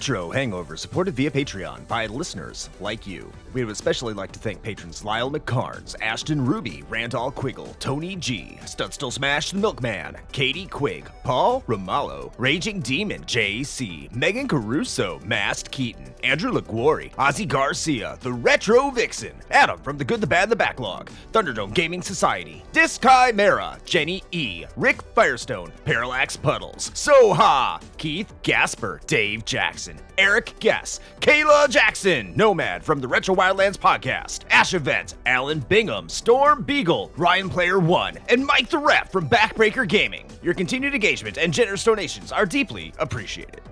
Retro 0.00 0.30
Hangover 0.30 0.78
supported 0.78 1.14
via 1.14 1.30
Patreon 1.30 1.86
by 1.86 2.06
listeners 2.06 2.70
like 2.80 3.06
you. 3.06 3.30
We 3.52 3.64
would 3.64 3.72
especially 3.72 4.14
like 4.14 4.32
to 4.32 4.38
thank 4.38 4.62
patrons 4.62 5.04
Lyle 5.04 5.30
McKarns, 5.30 5.94
Ashton 6.00 6.42
Ruby, 6.42 6.82
Randall 6.88 7.30
Quiggle, 7.30 7.76
Tony 7.80 8.16
G, 8.16 8.58
Studstill 8.62 9.12
Smash 9.12 9.50
the 9.50 9.58
Milkman, 9.58 10.16
Katie 10.32 10.66
Quigg, 10.68 11.10
Paul 11.22 11.62
Romalho, 11.66 12.32
Raging 12.38 12.80
Demon, 12.80 13.24
JC, 13.24 14.10
Meagan 14.14 14.48
Caruso, 14.48 15.18
MaskedKeaton, 15.18 16.12
Andrew 16.24 16.52
Liguori, 16.52 17.12
Ozzy 17.18 17.46
Garcia, 17.46 18.16
The 18.20 18.32
Retro 18.32 18.90
Vixen, 18.90 19.34
Adam 19.50 19.78
from 19.80 19.98
The 19.98 20.04
Good, 20.04 20.22
the 20.22 20.26
Bad, 20.26 20.48
the 20.48 20.56
Backlog, 20.56 21.10
Thunderdome 21.32 21.74
Gaming 21.74 22.00
Society, 22.00 22.62
Dischimera, 22.72 23.84
Jenny 23.84 24.22
E, 24.32 24.64
Rick 24.76 25.02
Firestone, 25.14 25.72
Parallax 25.84 26.36
Puddles, 26.36 26.90
Soha, 26.90 27.82
Keith 27.98 28.32
Gasper, 28.42 29.00
Dave 29.06 29.44
Jackson, 29.44 29.89
Eric 30.18 30.54
Gess, 30.60 31.00
Kayla 31.20 31.68
Jackson, 31.68 32.34
Nomad 32.36 32.84
from 32.84 33.00
the 33.00 33.08
Retro 33.08 33.34
Wildlands 33.34 33.78
podcast, 33.78 34.40
Ash 34.50 34.74
Event, 34.74 35.14
Alan 35.26 35.60
Bingham, 35.60 36.08
Storm 36.08 36.62
Beagle, 36.62 37.10
Ryan 37.16 37.48
Player 37.48 37.78
One, 37.78 38.18
and 38.28 38.44
Mike 38.44 38.68
the 38.68 38.78
Ref 38.78 39.10
from 39.10 39.28
Backbreaker 39.28 39.88
Gaming. 39.88 40.26
Your 40.42 40.54
continued 40.54 40.94
engagement 40.94 41.38
and 41.38 41.54
generous 41.54 41.84
donations 41.84 42.32
are 42.32 42.46
deeply 42.46 42.92
appreciated. 42.98 43.62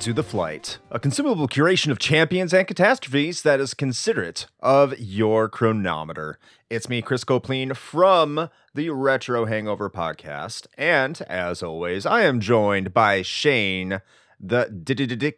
To 0.00 0.14
The 0.14 0.22
Flight, 0.22 0.78
a 0.90 0.98
consumable 0.98 1.46
curation 1.46 1.90
of 1.90 1.98
champions 1.98 2.54
and 2.54 2.66
catastrophes 2.66 3.42
that 3.42 3.60
is 3.60 3.74
considerate 3.74 4.46
of 4.60 4.98
your 4.98 5.46
chronometer. 5.46 6.38
It's 6.70 6.88
me, 6.88 7.02
Chris 7.02 7.22
Copleen, 7.22 7.76
from 7.76 8.48
the 8.74 8.88
Retro 8.88 9.44
Hangover 9.44 9.90
podcast. 9.90 10.66
And 10.78 11.20
as 11.28 11.62
always, 11.62 12.06
I 12.06 12.22
am 12.22 12.40
joined 12.40 12.94
by 12.94 13.20
Shane, 13.20 14.00
the 14.40 14.70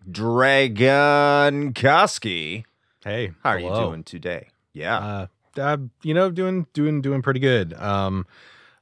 Dragon 0.08 1.72
Koski. 1.72 2.64
Hey, 3.02 3.33
How 3.42 3.50
are 3.50 3.58
you 3.58 3.74
doing 3.74 4.05
today? 4.05 4.50
Yeah. 4.74 4.98
Uh, 4.98 5.27
uh, 5.60 5.78
you 6.05 6.14
know, 6.14 6.30
doing 6.30 6.68
doing 6.72 7.02
doing 7.02 7.20
pretty 7.20 7.40
good. 7.40 7.74
Um, 7.74 8.27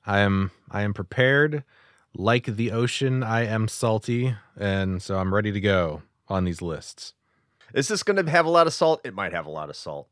I 0.05 0.19
am 0.21 0.51
I 0.71 0.83
am 0.83 0.93
prepared. 0.93 1.65
Like 2.15 2.47
the 2.47 2.73
ocean, 2.73 3.23
I 3.23 3.47
am 3.47 3.69
salty, 3.69 4.35
and 4.59 5.01
so 5.01 5.19
I'm 5.19 5.33
ready 5.33 5.53
to 5.53 5.61
go 5.61 6.03
on 6.29 6.45
these 6.45 6.61
lists. 6.61 7.15
Is 7.73 7.89
this 7.89 8.03
going 8.03 8.25
to 8.25 8.31
have 8.31 8.47
a 8.47 8.51
lot 8.51 8.67
of 8.67 8.75
salt? 8.75 9.01
It 9.05 9.15
might 9.15 9.33
have 9.33 9.47
a 9.47 9.51
lot 9.51 9.71
of 9.71 9.77
salt. 9.77 10.09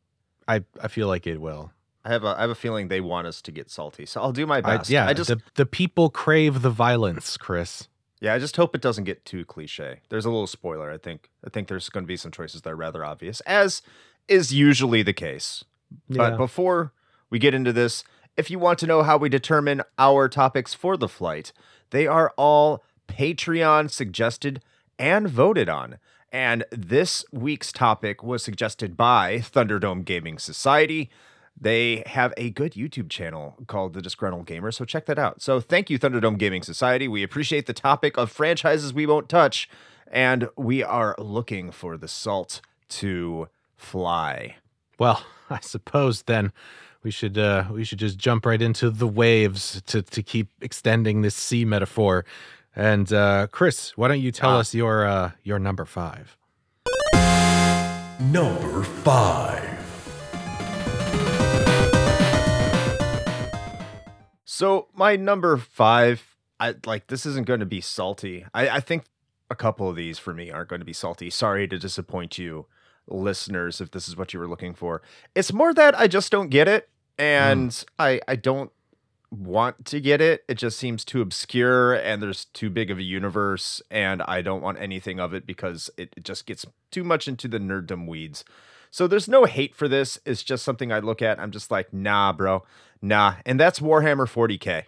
I 0.46 0.64
I 0.80 0.88
feel 0.88 1.08
like 1.08 1.26
it 1.26 1.40
will. 1.40 1.72
I 2.04 2.10
have 2.10 2.24
a 2.24 2.28
I 2.38 2.42
have 2.42 2.50
a 2.50 2.54
feeling 2.54 2.88
they 2.88 3.00
want 3.00 3.26
us 3.26 3.42
to 3.42 3.52
get 3.52 3.70
salty, 3.70 4.06
so 4.06 4.20
I'll 4.20 4.32
do 4.32 4.46
my 4.46 4.58
I, 4.58 4.60
best. 4.60 4.90
yeah, 4.90 5.06
I 5.06 5.12
just 5.12 5.28
the 5.28 5.40
the 5.54 5.66
people 5.66 6.08
crave 6.08 6.62
the 6.62 6.70
violence, 6.70 7.36
Chris. 7.36 7.88
Yeah, 8.20 8.34
I 8.34 8.38
just 8.38 8.56
hope 8.56 8.74
it 8.74 8.80
doesn't 8.80 9.04
get 9.04 9.24
too 9.24 9.44
cliche. 9.44 10.00
There's 10.08 10.24
a 10.24 10.30
little 10.30 10.46
spoiler. 10.46 10.90
I 10.90 10.98
think 10.98 11.28
I 11.44 11.50
think 11.50 11.68
there's 11.68 11.88
going 11.88 12.04
to 12.04 12.08
be 12.08 12.16
some 12.16 12.32
choices 12.32 12.62
that 12.62 12.70
are 12.70 12.76
rather 12.76 13.04
obvious, 13.04 13.40
as 13.40 13.82
is 14.26 14.52
usually 14.52 15.02
the 15.02 15.12
case. 15.12 15.64
But 16.08 16.36
before 16.36 16.92
we 17.30 17.38
get 17.38 17.54
into 17.54 17.72
this, 17.72 18.04
if 18.36 18.50
you 18.50 18.58
want 18.58 18.78
to 18.80 18.86
know 18.86 19.02
how 19.02 19.16
we 19.16 19.28
determine 19.28 19.82
our 19.98 20.28
topics 20.28 20.74
for 20.74 20.96
the 20.96 21.08
flight, 21.08 21.52
they 21.90 22.06
are 22.06 22.32
all 22.36 22.82
Patreon 23.08 23.90
suggested 23.90 24.62
and 24.98 25.28
voted 25.28 25.68
on. 25.68 25.98
And 26.30 26.64
this 26.70 27.24
week's 27.32 27.72
topic 27.72 28.22
was 28.22 28.42
suggested 28.42 28.96
by 28.96 29.38
Thunderdome 29.38 30.04
Gaming 30.04 30.38
Society. 30.38 31.10
They 31.60 32.02
have 32.06 32.34
a 32.36 32.50
good 32.50 32.72
YouTube 32.72 33.08
channel 33.08 33.56
called 33.66 33.94
The 33.94 34.02
Disgruntled 34.02 34.46
Gamer, 34.46 34.70
so 34.70 34.84
check 34.84 35.06
that 35.06 35.18
out. 35.18 35.40
So 35.42 35.60
thank 35.60 35.90
you, 35.90 35.98
Thunderdome 35.98 36.38
Gaming 36.38 36.62
Society. 36.62 37.08
We 37.08 37.22
appreciate 37.22 37.66
the 37.66 37.72
topic 37.72 38.16
of 38.16 38.30
franchises 38.30 38.92
we 38.92 39.06
won't 39.06 39.28
touch, 39.28 39.68
and 40.06 40.48
we 40.56 40.82
are 40.82 41.16
looking 41.18 41.72
for 41.72 41.96
the 41.96 42.08
salt 42.08 42.60
to 42.90 43.48
fly. 43.76 44.56
Well, 44.98 45.24
I 45.50 45.60
suppose 45.60 46.22
then 46.22 46.52
we 47.08 47.12
should 47.12 47.38
uh 47.38 47.64
we 47.70 47.84
should 47.84 47.98
just 47.98 48.18
jump 48.18 48.44
right 48.44 48.60
into 48.60 48.90
the 48.90 49.06
waves 49.08 49.80
to 49.86 50.02
to 50.02 50.22
keep 50.22 50.48
extending 50.60 51.22
this 51.22 51.34
sea 51.34 51.64
metaphor. 51.64 52.26
And 52.76 53.10
uh 53.10 53.46
Chris, 53.50 53.96
why 53.96 54.08
don't 54.08 54.20
you 54.20 54.30
tell 54.30 54.50
Ah. 54.50 54.58
us 54.58 54.74
your 54.74 55.06
uh 55.06 55.30
your 55.42 55.58
number 55.58 55.86
5? 55.86 56.36
Number 58.20 58.82
five. 58.82 59.64
So 64.44 64.88
my 64.94 65.16
number 65.16 65.56
five, 65.56 66.36
I 66.60 66.74
like 66.84 67.06
this 67.06 67.24
isn't 67.24 67.46
going 67.46 67.60
to 67.60 67.66
be 67.66 67.80
salty. 67.80 68.44
I, 68.52 68.68
I 68.68 68.80
think 68.80 69.04
a 69.50 69.54
couple 69.54 69.88
of 69.88 69.96
these 69.96 70.18
for 70.18 70.34
me 70.34 70.50
aren't 70.50 70.68
going 70.68 70.80
to 70.80 70.84
be 70.84 70.92
salty. 70.92 71.30
Sorry 71.30 71.66
to 71.68 71.78
disappoint 71.78 72.36
you, 72.36 72.66
listeners, 73.06 73.80
if 73.80 73.92
this 73.92 74.08
is 74.08 74.16
what 74.18 74.34
you 74.34 74.40
were 74.40 74.48
looking 74.48 74.74
for. 74.74 75.00
It's 75.34 75.54
more 75.54 75.72
that 75.72 75.98
I 75.98 76.06
just 76.08 76.30
don't 76.32 76.48
get 76.50 76.66
it, 76.68 76.88
and 77.18 77.84
I 77.98 78.20
I 78.28 78.36
don't 78.36 78.70
want 79.30 79.84
to 79.86 80.00
get 80.00 80.20
it. 80.20 80.44
It 80.48 80.54
just 80.54 80.78
seems 80.78 81.04
too 81.04 81.20
obscure, 81.20 81.94
and 81.94 82.22
there's 82.22 82.46
too 82.46 82.70
big 82.70 82.90
of 82.90 82.98
a 82.98 83.02
universe, 83.02 83.82
and 83.90 84.22
I 84.22 84.42
don't 84.42 84.62
want 84.62 84.78
anything 84.80 85.20
of 85.20 85.34
it 85.34 85.46
because 85.46 85.90
it, 85.96 86.14
it 86.16 86.24
just 86.24 86.46
gets 86.46 86.64
too 86.90 87.04
much 87.04 87.28
into 87.28 87.48
the 87.48 87.58
nerddom 87.58 88.06
weeds. 88.06 88.44
So 88.90 89.06
there's 89.06 89.28
no 89.28 89.44
hate 89.44 89.74
for 89.74 89.86
this. 89.86 90.18
It's 90.24 90.42
just 90.42 90.64
something 90.64 90.90
I 90.92 91.00
look 91.00 91.20
at. 91.20 91.38
I'm 91.38 91.50
just 91.50 91.70
like, 91.70 91.92
nah, 91.92 92.32
bro, 92.32 92.64
nah. 93.02 93.34
And 93.44 93.60
that's 93.60 93.80
Warhammer 93.80 94.26
40k. 94.26 94.84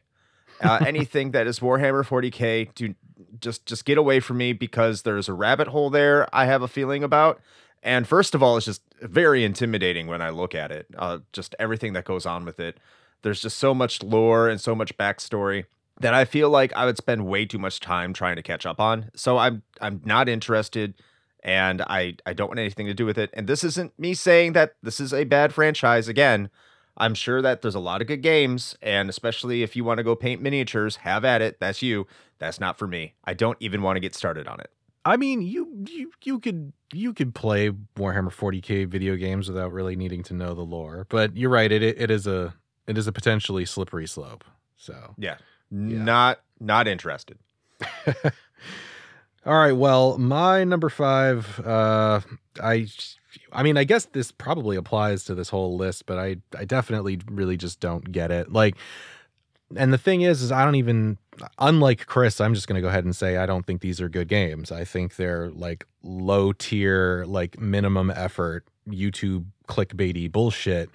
Uh, 0.62 0.82
anything 0.86 1.32
that 1.32 1.47
is 1.47 1.60
Warhammer 1.60 2.04
40k, 2.04 2.74
do 2.74 2.94
just 3.41 3.66
just 3.66 3.84
get 3.84 3.98
away 3.98 4.20
from 4.20 4.38
me 4.38 4.52
because 4.52 5.02
there's 5.02 5.28
a 5.28 5.34
rabbit 5.34 5.68
hole 5.68 5.91
there. 5.91 6.28
I 6.34 6.47
have 6.47 6.62
a 6.62 6.68
feeling 6.68 7.04
about. 7.04 7.41
And 7.82 8.06
first 8.06 8.34
of 8.34 8.42
all, 8.42 8.56
it's 8.56 8.66
just 8.66 8.82
very 9.00 9.44
intimidating 9.44 10.06
when 10.06 10.20
I 10.20 10.30
look 10.30 10.54
at 10.54 10.70
it. 10.70 10.86
Uh, 10.96 11.18
just 11.32 11.54
everything 11.58 11.94
that 11.94 12.04
goes 12.04 12.26
on 12.26 12.44
with 12.44 12.60
it. 12.60 12.78
There's 13.22 13.41
just 13.41 13.58
so 13.58 13.74
much 13.74 14.02
lore 14.02 14.48
and 14.48 14.60
so 14.60 14.74
much 14.74 14.96
backstory 14.96 15.64
that 16.00 16.14
I 16.14 16.24
feel 16.24 16.50
like 16.50 16.72
I 16.74 16.86
would 16.86 16.96
spend 16.96 17.26
way 17.26 17.44
too 17.44 17.58
much 17.58 17.80
time 17.80 18.12
trying 18.12 18.36
to 18.36 18.42
catch 18.42 18.66
up 18.66 18.80
on. 18.80 19.10
So 19.14 19.38
I'm 19.38 19.62
I'm 19.80 20.00
not 20.04 20.28
interested 20.28 20.94
and 21.42 21.82
I 21.82 22.16
I 22.26 22.32
don't 22.32 22.48
want 22.48 22.58
anything 22.58 22.86
to 22.86 22.94
do 22.94 23.06
with 23.06 23.18
it. 23.18 23.30
And 23.34 23.46
this 23.46 23.62
isn't 23.62 23.98
me 23.98 24.14
saying 24.14 24.54
that 24.54 24.74
this 24.82 25.00
is 25.00 25.12
a 25.12 25.24
bad 25.24 25.52
franchise 25.52 26.08
again. 26.08 26.50
I'm 26.97 27.14
sure 27.14 27.41
that 27.41 27.62
there's 27.62 27.74
a 27.74 27.80
lot 27.80 28.00
of 28.00 28.08
good 28.08 28.22
games 28.22 28.76
and 28.82 29.08
especially 29.08 29.62
if 29.62 29.76
you 29.76 29.84
want 29.84 29.98
to 29.98 30.04
go 30.04 30.16
paint 30.16 30.42
miniatures, 30.42 30.97
have 30.97 31.24
at 31.24 31.42
it. 31.42 31.60
That's 31.60 31.82
you. 31.82 32.06
That's 32.38 32.60
not 32.60 32.78
for 32.78 32.86
me. 32.86 33.14
I 33.24 33.34
don't 33.34 33.58
even 33.60 33.82
want 33.82 33.97
to 33.97 34.00
get 34.00 34.14
started 34.14 34.48
on 34.48 34.60
it. 34.60 34.70
I 35.04 35.16
mean, 35.16 35.42
you 35.42 35.84
you 35.88 36.12
you 36.22 36.38
could 36.38 36.72
you 36.92 37.14
could 37.14 37.34
play 37.34 37.70
Warhammer 37.96 38.32
40k 38.32 38.86
video 38.86 39.16
games 39.16 39.48
without 39.48 39.72
really 39.72 39.97
needing 39.97 40.22
to 40.24 40.34
know 40.34 40.54
the 40.54 40.62
lore, 40.62 41.06
but 41.08 41.36
you're 41.36 41.50
right. 41.50 41.70
It 41.70 41.82
it 41.82 42.10
is 42.10 42.26
a 42.26 42.54
it 42.86 42.98
is 42.98 43.06
a 43.06 43.12
potentially 43.12 43.64
slippery 43.64 44.06
slope. 44.06 44.44
So, 44.76 45.14
Yeah. 45.70 46.04
Not 46.04 46.41
not 46.58 46.88
interested. 46.88 47.38
all 49.47 49.54
right. 49.54 49.72
Well, 49.72 50.18
my 50.18 50.64
number 50.64 50.88
five. 50.88 51.60
Uh, 51.64 52.20
I 52.62 52.88
I 53.53 53.62
mean, 53.62 53.76
I 53.76 53.84
guess 53.84 54.06
this 54.06 54.32
probably 54.32 54.76
applies 54.76 55.24
to 55.24 55.34
this 55.34 55.48
whole 55.48 55.76
list, 55.76 56.06
but 56.06 56.18
I 56.18 56.36
I 56.58 56.64
definitely 56.64 57.20
really 57.30 57.56
just 57.56 57.80
don't 57.80 58.10
get 58.10 58.30
it. 58.30 58.53
Like, 58.53 58.76
and 59.76 59.92
the 59.92 59.98
thing 59.98 60.22
is, 60.22 60.42
is 60.42 60.52
I 60.52 60.64
don't 60.64 60.76
even. 60.76 61.18
Unlike 61.58 62.06
Chris, 62.06 62.38
I'm 62.38 62.52
just 62.52 62.68
going 62.68 62.74
to 62.74 62.82
go 62.82 62.88
ahead 62.88 63.04
and 63.04 63.16
say 63.16 63.38
I 63.38 63.46
don't 63.46 63.64
think 63.64 63.80
these 63.80 63.98
are 64.00 64.10
good 64.10 64.28
games. 64.28 64.70
I 64.70 64.84
think 64.84 65.16
they're 65.16 65.48
like 65.50 65.86
low 66.02 66.52
tier, 66.52 67.24
like 67.26 67.58
minimum 67.58 68.10
effort 68.10 68.66
YouTube 68.86 69.46
clickbaity 69.66 70.30
bullshit. 70.30 70.90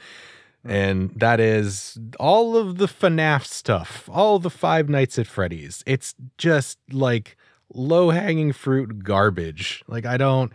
Hmm. 0.63 0.71
And 0.71 1.09
that 1.15 1.39
is 1.39 1.97
all 2.19 2.57
of 2.57 2.77
the 2.77 2.87
FNAF 2.87 3.45
stuff, 3.45 4.07
all 4.11 4.37
the 4.37 4.49
Five 4.49 4.87
Nights 4.87 5.17
at 5.17 5.25
Freddy's. 5.25 5.83
It's 5.87 6.13
just 6.37 6.77
like 6.91 7.37
low 7.73 8.11
hanging 8.11 8.53
fruit 8.53 9.03
garbage. 9.03 9.83
Like, 9.87 10.05
I 10.05 10.17
don't. 10.17 10.53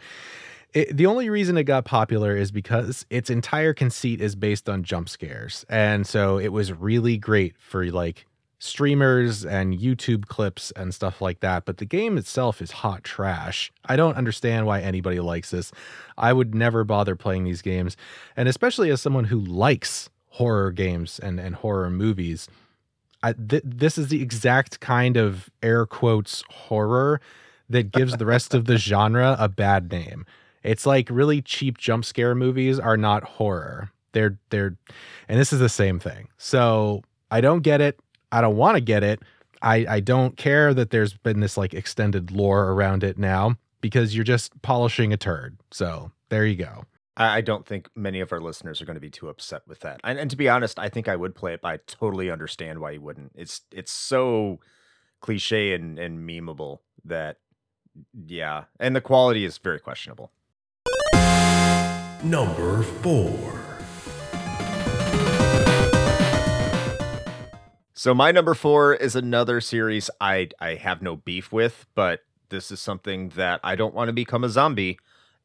It, 0.73 0.97
the 0.97 1.07
only 1.07 1.31
reason 1.31 1.57
it 1.57 1.65
got 1.65 1.85
popular 1.85 2.37
is 2.37 2.53
because 2.53 3.05
its 3.11 3.29
entire 3.31 3.75
conceit 3.75 4.21
is 4.21 4.37
based 4.37 4.69
on 4.69 4.85
jump 4.85 5.09
scares. 5.09 5.65
And 5.69 6.07
so 6.07 6.39
it 6.39 6.49
was 6.49 6.73
really 6.73 7.17
great 7.17 7.57
for 7.59 7.85
like 7.87 8.27
streamers 8.61 9.45
and 9.45 9.77
YouTube 9.77 10.27
clips 10.27 10.71
and 10.77 10.95
stuff 10.95 11.21
like 11.21 11.41
that, 11.41 11.65
but 11.65 11.79
the 11.79 11.85
game 11.87 12.19
itself 12.19 12.61
is 12.61 12.71
hot 12.71 13.03
trash. 13.03 13.73
I 13.87 13.97
don't 13.97 14.17
understand 14.17 14.67
why 14.67 14.81
anybody 14.81 15.19
likes 15.19 15.51
this. 15.51 15.73
I 16.19 16.33
would 16.33 16.55
never 16.55 16.85
bother 16.85 17.17
playing 17.17 17.45
these 17.45 17.63
games, 17.63 17.97
and 18.37 18.49
especially 18.49 18.91
as 18.91 19.01
someone 19.01 19.25
who 19.25 19.41
likes 19.41 20.11
horror 20.29 20.71
games 20.71 21.19
and 21.19 21.41
and 21.41 21.57
horror 21.57 21.91
movies. 21.91 22.49
I, 23.23 23.33
th- 23.35 23.63
this 23.65 23.99
is 23.99 24.09
the 24.09 24.23
exact 24.23 24.81
kind 24.81 25.17
of 25.17 25.51
air 25.63 25.85
quotes 25.85 26.43
horror 26.51 27.21
that 27.69 27.93
gives 27.93 28.17
the 28.17 28.25
rest 28.27 28.55
of 28.55 28.65
the 28.65 28.79
genre 28.79 29.37
a 29.39 29.49
bad 29.49 29.91
name. 29.91 30.25
It's 30.63 30.87
like 30.87 31.09
really 31.11 31.43
cheap 31.43 31.79
jump 31.79 32.05
scare 32.05 32.35
movies 32.35 32.79
are 32.79 32.97
not 32.97 33.25
horror. 33.25 33.91
They're 34.13 34.39
they're 34.51 34.77
and 35.29 35.39
this 35.39 35.53
is 35.53 35.61
the 35.61 35.69
same 35.69 35.99
thing. 35.99 36.29
So 36.39 37.03
I 37.31 37.41
don't 37.41 37.63
get 37.63 37.81
it. 37.81 37.99
I 38.33 38.41
don't 38.41 38.57
want 38.57 38.77
to 38.77 38.81
get 38.81 39.03
it. 39.03 39.21
I 39.63 39.87
I 39.89 40.01
don't 40.01 40.37
care 40.37 40.75
that 40.75 40.91
there's 40.91 41.15
been 41.15 41.41
this 41.41 41.57
like 41.57 41.75
extended 41.75 42.31
lore 42.31 42.73
around 42.73 43.05
it 43.05 43.19
now 43.19 43.57
because 43.81 44.15
you're 44.15 44.25
just 44.25 44.61
polishing 44.63 45.13
a 45.13 45.17
turd. 45.17 45.59
So 45.71 46.11
there 46.29 46.45
you 46.45 46.57
go. 46.57 46.85
I 47.17 47.43
don't 47.43 47.67
think 47.67 47.91
many 47.95 48.21
of 48.21 48.33
our 48.33 48.41
listeners 48.41 48.81
are 48.81 48.87
going 48.87 48.95
to 48.95 49.01
be 49.01 49.11
too 49.11 49.29
upset 49.29 49.63
with 49.67 49.81
that. 49.81 50.01
And, 50.05 50.19
and 50.19 50.31
to 50.31 50.37
be 50.37 50.49
honest, 50.49 50.79
I 50.79 50.89
think 50.89 51.07
I 51.07 51.17
would 51.17 51.35
play 51.35 51.53
it, 51.53 51.61
but 51.61 51.69
I 51.69 51.79
totally 51.87 52.31
understand 52.31 52.79
why 52.79 52.93
you 52.93 53.03
wouldn't. 53.03 53.33
It's 53.35 53.61
it's 53.71 53.93
so 53.93 54.61
cliche 55.21 55.75
and, 55.75 55.99
and 55.99 56.19
memeable 56.19 56.79
that 57.05 57.37
yeah, 58.27 58.65
and 58.79 58.97
the 58.97 59.01
quality 59.01 59.45
is 59.45 59.59
very 59.59 59.81
questionable. 59.81 60.31
Number 62.23 62.83
four. 62.83 63.61
So 67.95 68.13
my 68.13 68.31
number 68.31 68.53
four 68.53 68.95
is 68.95 69.17
another 69.17 69.61
series 69.63 70.11
I 70.21 70.51
I 70.61 70.75
have 70.75 71.01
no 71.01 71.17
beef 71.17 71.51
with, 71.51 71.87
but 71.95 72.21
this 72.51 72.71
is 72.71 72.79
something 72.81 73.31
that 73.31 73.61
I 73.65 73.75
don't 73.75 73.95
want 73.95 74.09
to 74.09 74.13
become 74.13 74.45
a 74.45 74.51
zombie, 74.51 74.99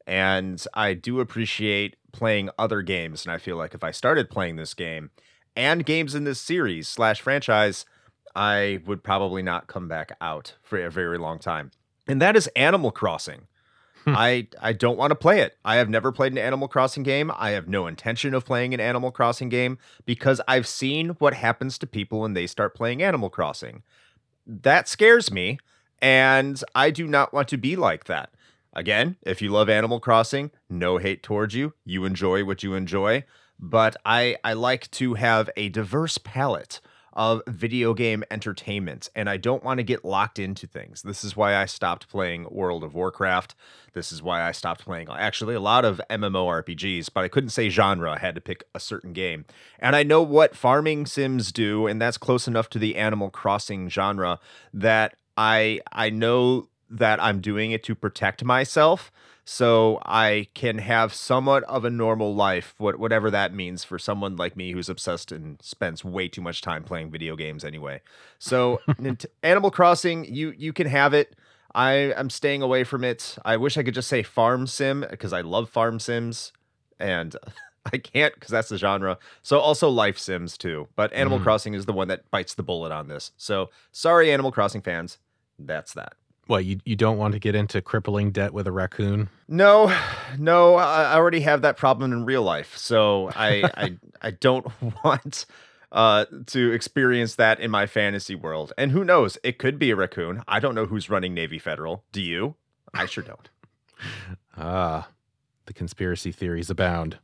and 0.06 0.62
I 0.74 0.92
do 0.92 1.20
appreciate 1.20 1.96
playing 2.12 2.50
other 2.58 2.82
games. 2.82 3.24
And 3.24 3.32
I 3.32 3.38
feel 3.38 3.56
like 3.56 3.74
if 3.74 3.82
I 3.82 3.90
started 3.90 4.28
playing 4.28 4.56
this 4.56 4.74
game 4.74 5.10
and 5.54 5.86
games 5.86 6.14
in 6.14 6.24
this 6.24 6.40
series 6.40 6.88
slash 6.88 7.22
franchise, 7.22 7.86
I 8.34 8.80
would 8.84 9.02
probably 9.02 9.42
not 9.42 9.66
come 9.66 9.88
back 9.88 10.14
out 10.20 10.56
for 10.62 10.78
a 10.84 10.90
very 10.90 11.16
long 11.16 11.38
time. 11.38 11.70
And 12.06 12.20
that 12.20 12.36
is 12.36 12.48
Animal 12.48 12.90
Crossing. 12.90 13.46
Hmm. 14.06 14.14
I 14.16 14.46
I 14.60 14.72
don't 14.72 14.96
want 14.96 15.10
to 15.10 15.16
play 15.16 15.40
it. 15.40 15.56
I 15.64 15.76
have 15.76 15.88
never 15.88 16.12
played 16.12 16.32
an 16.32 16.38
Animal 16.38 16.68
Crossing 16.68 17.02
game. 17.02 17.32
I 17.36 17.50
have 17.50 17.66
no 17.68 17.86
intention 17.86 18.34
of 18.34 18.44
playing 18.44 18.72
an 18.72 18.80
Animal 18.80 19.10
Crossing 19.10 19.48
game 19.48 19.78
because 20.04 20.40
I've 20.46 20.66
seen 20.68 21.10
what 21.18 21.34
happens 21.34 21.76
to 21.78 21.86
people 21.86 22.20
when 22.20 22.32
they 22.34 22.46
start 22.46 22.74
playing 22.74 23.02
Animal 23.02 23.30
Crossing. 23.30 23.82
That 24.46 24.88
scares 24.88 25.32
me, 25.32 25.58
and 26.00 26.62
I 26.74 26.90
do 26.90 27.08
not 27.08 27.32
want 27.32 27.48
to 27.48 27.56
be 27.56 27.74
like 27.74 28.04
that. 28.04 28.30
Again, 28.72 29.16
if 29.22 29.42
you 29.42 29.50
love 29.50 29.68
Animal 29.68 29.98
Crossing, 29.98 30.52
no 30.70 30.98
hate 30.98 31.22
towards 31.24 31.54
you. 31.54 31.72
You 31.84 32.04
enjoy 32.04 32.44
what 32.44 32.62
you 32.62 32.74
enjoy, 32.74 33.24
but 33.58 33.96
I 34.04 34.36
I 34.44 34.52
like 34.52 34.88
to 34.92 35.14
have 35.14 35.50
a 35.56 35.68
diverse 35.68 36.18
palette 36.18 36.80
of 37.16 37.42
video 37.48 37.94
game 37.94 38.22
entertainment, 38.30 39.08
and 39.16 39.28
I 39.28 39.38
don't 39.38 39.64
want 39.64 39.78
to 39.78 39.82
get 39.82 40.04
locked 40.04 40.38
into 40.38 40.66
things. 40.66 41.02
This 41.02 41.24
is 41.24 41.34
why 41.34 41.56
I 41.56 41.64
stopped 41.64 42.08
playing 42.08 42.46
World 42.50 42.84
of 42.84 42.94
Warcraft. 42.94 43.54
This 43.94 44.12
is 44.12 44.22
why 44.22 44.46
I 44.46 44.52
stopped 44.52 44.84
playing 44.84 45.08
actually 45.10 45.54
a 45.54 45.60
lot 45.60 45.86
of 45.86 46.00
MMORPGs, 46.10 47.08
but 47.12 47.24
I 47.24 47.28
couldn't 47.28 47.50
say 47.50 47.70
genre. 47.70 48.12
I 48.12 48.18
had 48.18 48.34
to 48.34 48.40
pick 48.42 48.64
a 48.74 48.80
certain 48.80 49.14
game. 49.14 49.46
And 49.78 49.96
I 49.96 50.02
know 50.02 50.22
what 50.22 50.54
farming 50.54 51.06
sims 51.06 51.50
do, 51.52 51.86
and 51.86 52.00
that's 52.00 52.18
close 52.18 52.46
enough 52.46 52.68
to 52.70 52.78
the 52.78 52.96
Animal 52.96 53.30
Crossing 53.30 53.88
genre 53.88 54.38
that 54.74 55.16
I 55.38 55.80
I 55.90 56.10
know 56.10 56.68
that 56.90 57.20
I'm 57.22 57.40
doing 57.40 57.72
it 57.72 57.82
to 57.84 57.94
protect 57.94 58.44
myself 58.44 59.10
so 59.48 60.00
I 60.04 60.48
can 60.54 60.78
have 60.78 61.14
somewhat 61.14 61.62
of 61.64 61.84
a 61.84 61.90
normal 61.90 62.34
life, 62.34 62.74
what 62.78 62.98
whatever 62.98 63.30
that 63.30 63.54
means 63.54 63.84
for 63.84 63.96
someone 63.96 64.34
like 64.34 64.56
me 64.56 64.72
who's 64.72 64.88
obsessed 64.88 65.30
and 65.30 65.62
spends 65.62 66.04
way 66.04 66.26
too 66.26 66.40
much 66.42 66.62
time 66.62 66.82
playing 66.82 67.12
video 67.12 67.36
games 67.36 67.64
anyway. 67.64 68.02
So 68.40 68.80
Animal 69.44 69.70
Crossing, 69.70 70.24
you 70.24 70.52
you 70.58 70.72
can 70.72 70.88
have 70.88 71.14
it. 71.14 71.36
I 71.72 71.92
am 71.92 72.28
staying 72.28 72.60
away 72.60 72.82
from 72.82 73.04
it. 73.04 73.38
I 73.44 73.56
wish 73.56 73.78
I 73.78 73.84
could 73.84 73.94
just 73.94 74.08
say 74.08 74.24
farm 74.24 74.66
sim 74.66 75.06
because 75.08 75.32
I 75.32 75.42
love 75.42 75.70
farm 75.70 76.00
sims 76.00 76.52
and 76.98 77.36
I 77.92 77.98
can't 77.98 78.34
because 78.34 78.50
that's 78.50 78.68
the 78.68 78.78
genre. 78.78 79.16
So 79.42 79.60
also 79.60 79.88
life 79.88 80.18
sims 80.18 80.58
too. 80.58 80.88
But 80.96 81.12
Animal 81.12 81.38
mm. 81.38 81.44
Crossing 81.44 81.74
is 81.74 81.86
the 81.86 81.92
one 81.92 82.08
that 82.08 82.28
bites 82.32 82.54
the 82.54 82.64
bullet 82.64 82.90
on 82.90 83.06
this. 83.06 83.30
So 83.36 83.70
sorry 83.92 84.32
Animal 84.32 84.50
Crossing 84.50 84.82
fans. 84.82 85.18
That's 85.56 85.92
that. 85.94 86.14
What 86.46 86.64
you 86.64 86.78
you 86.84 86.96
don't 86.96 87.18
want 87.18 87.34
to 87.34 87.40
get 87.40 87.54
into 87.54 87.82
crippling 87.82 88.30
debt 88.30 88.52
with 88.52 88.66
a 88.66 88.72
raccoon? 88.72 89.28
No, 89.48 89.96
no, 90.38 90.76
I 90.76 91.14
already 91.14 91.40
have 91.40 91.62
that 91.62 91.76
problem 91.76 92.12
in 92.12 92.24
real 92.24 92.42
life, 92.42 92.76
so 92.76 93.30
I 93.34 93.70
I 93.74 93.96
I 94.22 94.30
don't 94.30 94.66
want 95.04 95.46
uh 95.92 96.26
to 96.46 96.72
experience 96.72 97.36
that 97.36 97.60
in 97.60 97.70
my 97.70 97.86
fantasy 97.86 98.34
world. 98.34 98.72
And 98.78 98.92
who 98.92 99.04
knows? 99.04 99.38
It 99.42 99.58
could 99.58 99.78
be 99.78 99.90
a 99.90 99.96
raccoon. 99.96 100.42
I 100.46 100.60
don't 100.60 100.74
know 100.74 100.86
who's 100.86 101.10
running 101.10 101.34
Navy 101.34 101.58
Federal. 101.58 102.04
Do 102.12 102.22
you? 102.22 102.54
I 102.94 103.06
sure 103.06 103.24
don't. 103.24 103.48
ah, 104.56 105.08
the 105.66 105.72
conspiracy 105.72 106.32
theories 106.32 106.70
abound. 106.70 107.18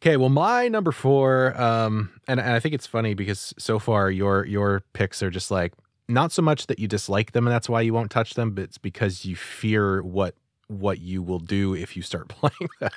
Okay, 0.00 0.16
well, 0.16 0.28
my 0.28 0.68
number 0.68 0.92
four, 0.92 1.60
um, 1.60 2.10
and, 2.28 2.38
and 2.38 2.50
I 2.50 2.60
think 2.60 2.72
it's 2.72 2.86
funny 2.86 3.14
because 3.14 3.52
so 3.58 3.80
far 3.80 4.10
your 4.10 4.44
your 4.44 4.80
picks 4.92 5.22
are 5.22 5.30
just 5.30 5.50
like 5.50 5.72
not 6.08 6.32
so 6.32 6.42
much 6.42 6.66
that 6.66 6.78
you 6.78 6.88
dislike 6.88 7.32
them 7.32 7.46
and 7.46 7.54
that's 7.54 7.68
why 7.68 7.80
you 7.80 7.92
won't 7.92 8.10
touch 8.10 8.34
them, 8.34 8.52
but 8.52 8.64
it's 8.64 8.78
because 8.78 9.24
you 9.24 9.36
fear 9.36 10.02
what 10.02 10.34
what 10.68 11.00
you 11.00 11.22
will 11.22 11.38
do 11.38 11.74
if 11.74 11.96
you 11.96 12.02
start 12.02 12.28
playing 12.28 12.70
them. 12.80 12.90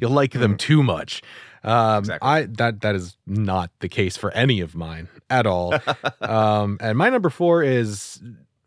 You'll 0.00 0.10
like 0.10 0.32
them 0.32 0.52
mm-hmm. 0.52 0.56
too 0.56 0.82
much. 0.82 1.22
Um, 1.64 2.00
exactly. 2.00 2.28
I 2.28 2.42
that 2.46 2.80
that 2.82 2.94
is 2.94 3.16
not 3.26 3.70
the 3.80 3.88
case 3.88 4.16
for 4.16 4.30
any 4.32 4.60
of 4.60 4.74
mine 4.74 5.08
at 5.30 5.46
all. 5.46 5.74
um, 6.20 6.78
and 6.80 6.96
my 6.98 7.08
number 7.08 7.30
four 7.30 7.62
is 7.62 8.20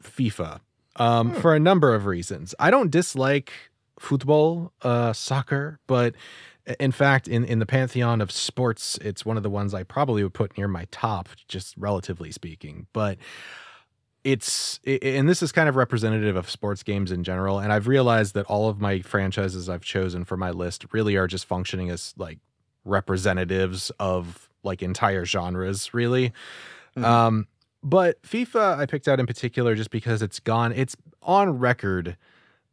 FIFA. 0.04 0.60
Um, 0.98 1.32
hmm. 1.32 1.42
for 1.42 1.54
a 1.54 1.60
number 1.60 1.94
of 1.94 2.06
reasons. 2.06 2.56
I 2.58 2.72
don't 2.72 2.90
dislike 2.90 3.52
football, 4.00 4.72
uh, 4.82 5.12
soccer, 5.12 5.82
but 5.88 6.16
in 6.80 6.92
fact, 6.94 7.28
in, 7.28 7.44
in 7.44 7.60
the 7.60 7.66
pantheon 7.66 8.22
of 8.22 8.32
sports, 8.32 8.98
it's 9.02 9.26
one 9.26 9.38
of 9.38 9.44
the 9.44 9.50
ones 9.50 9.74
I 9.74 9.84
probably 9.84 10.24
would 10.24 10.34
put 10.34 10.58
near 10.58 10.70
my 10.70 10.88
top, 10.92 11.30
just 11.48 11.76
relatively 11.78 12.32
speaking. 12.32 12.88
But 12.94 13.18
it's 14.26 14.80
and 14.86 15.30
this 15.30 15.44
is 15.44 15.52
kind 15.52 15.70
of 15.70 15.76
representative 15.76 16.36
of 16.36 16.50
sports 16.50 16.82
games 16.82 17.12
in 17.12 17.24
general 17.24 17.60
and 17.60 17.72
i've 17.72 17.88
realized 17.88 18.34
that 18.34 18.46
all 18.48 18.68
of 18.68 18.82
my 18.82 19.00
franchises 19.02 19.70
i've 19.70 19.84
chosen 19.84 20.26
for 20.26 20.36
my 20.36 20.50
list 20.50 20.86
really 20.92 21.16
are 21.16 21.28
just 21.28 21.46
functioning 21.46 21.92
as 21.92 22.14
like 22.18 22.40
representatives 22.84 23.92
of 24.00 24.50
like 24.64 24.82
entire 24.82 25.26
genres 25.26 25.94
really 25.94 26.34
mm-hmm. 26.98 27.06
um 27.06 27.48
but 27.84 28.20
fifa 28.24 28.78
i 28.80 28.86
picked 28.88 29.08
out 29.08 29.20
in 29.20 29.28
particular 29.28 29.76
just 29.76 29.92
because 29.92 30.24
it's 30.24 30.40
gone 30.40 30.74
it's 30.74 30.98
on 31.22 31.60
record 31.60 32.18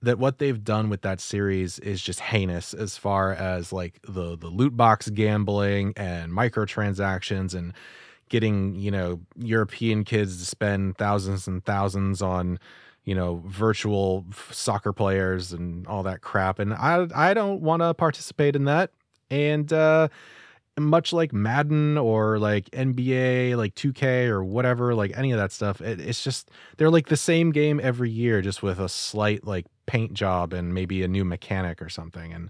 that 0.00 0.18
what 0.18 0.38
they've 0.38 0.64
done 0.64 0.88
with 0.88 1.02
that 1.02 1.21
series 1.21 1.78
is 1.80 2.02
just 2.02 2.18
heinous 2.18 2.73
as 2.73 2.97
far 2.97 3.32
as 3.35 3.75
like 3.75 4.00
the 4.09 4.38
the 4.38 4.49
loot 4.49 4.75
box 4.75 5.11
gambling 5.11 5.92
and 5.99 6.32
microtransactions 6.32 7.54
and 7.54 7.75
getting 8.33 8.75
you 8.75 8.91
know 8.91 9.21
European 9.37 10.05
kids 10.05 10.39
to 10.39 10.47
spend 10.47 10.97
thousands 10.97 11.47
and 11.47 11.62
thousands 11.67 12.23
on 12.23 12.59
you 13.05 13.15
know 13.15 13.43
virtual 13.47 14.25
soccer 14.51 14.91
players 14.91 15.53
and 15.53 15.87
all 15.87 16.03
that 16.03 16.23
crap 16.23 16.59
and 16.59 16.73
I 16.73 17.07
I 17.15 17.35
don't 17.35 17.61
want 17.61 17.83
to 17.83 17.93
participate 17.93 18.57
in 18.57 18.65
that 18.65 18.91
and 19.31 19.71
uh 19.71 20.09
much 20.79 21.12
like 21.12 21.35
Madden 21.35 21.99
or 21.99 22.39
like 22.39 22.71
NBA, 22.71 23.57
like 23.57 23.75
2K 23.75 24.29
or 24.29 24.43
whatever, 24.43 24.95
like 24.95 25.12
any 25.15 25.31
of 25.31 25.39
that 25.39 25.53
stuff, 25.53 25.83
it, 25.83 26.01
it's 26.01 26.25
just 26.25 26.51
they're 26.79 26.89
like 26.89 27.09
the 27.09 27.17
same 27.19 27.53
game 27.53 27.79
every 27.83 28.11
year, 28.11 28.41
just 28.41 28.62
with 28.62 28.81
a 28.81 28.89
slight 28.89 29.47
like 29.47 29.67
paint 29.85 30.15
job 30.15 30.55
and 30.55 30.73
maybe 30.73 31.03
a 31.03 31.09
new 31.09 31.27
mechanic 31.27 31.83
or 31.83 31.91
something. 31.91 32.33
And 32.33 32.49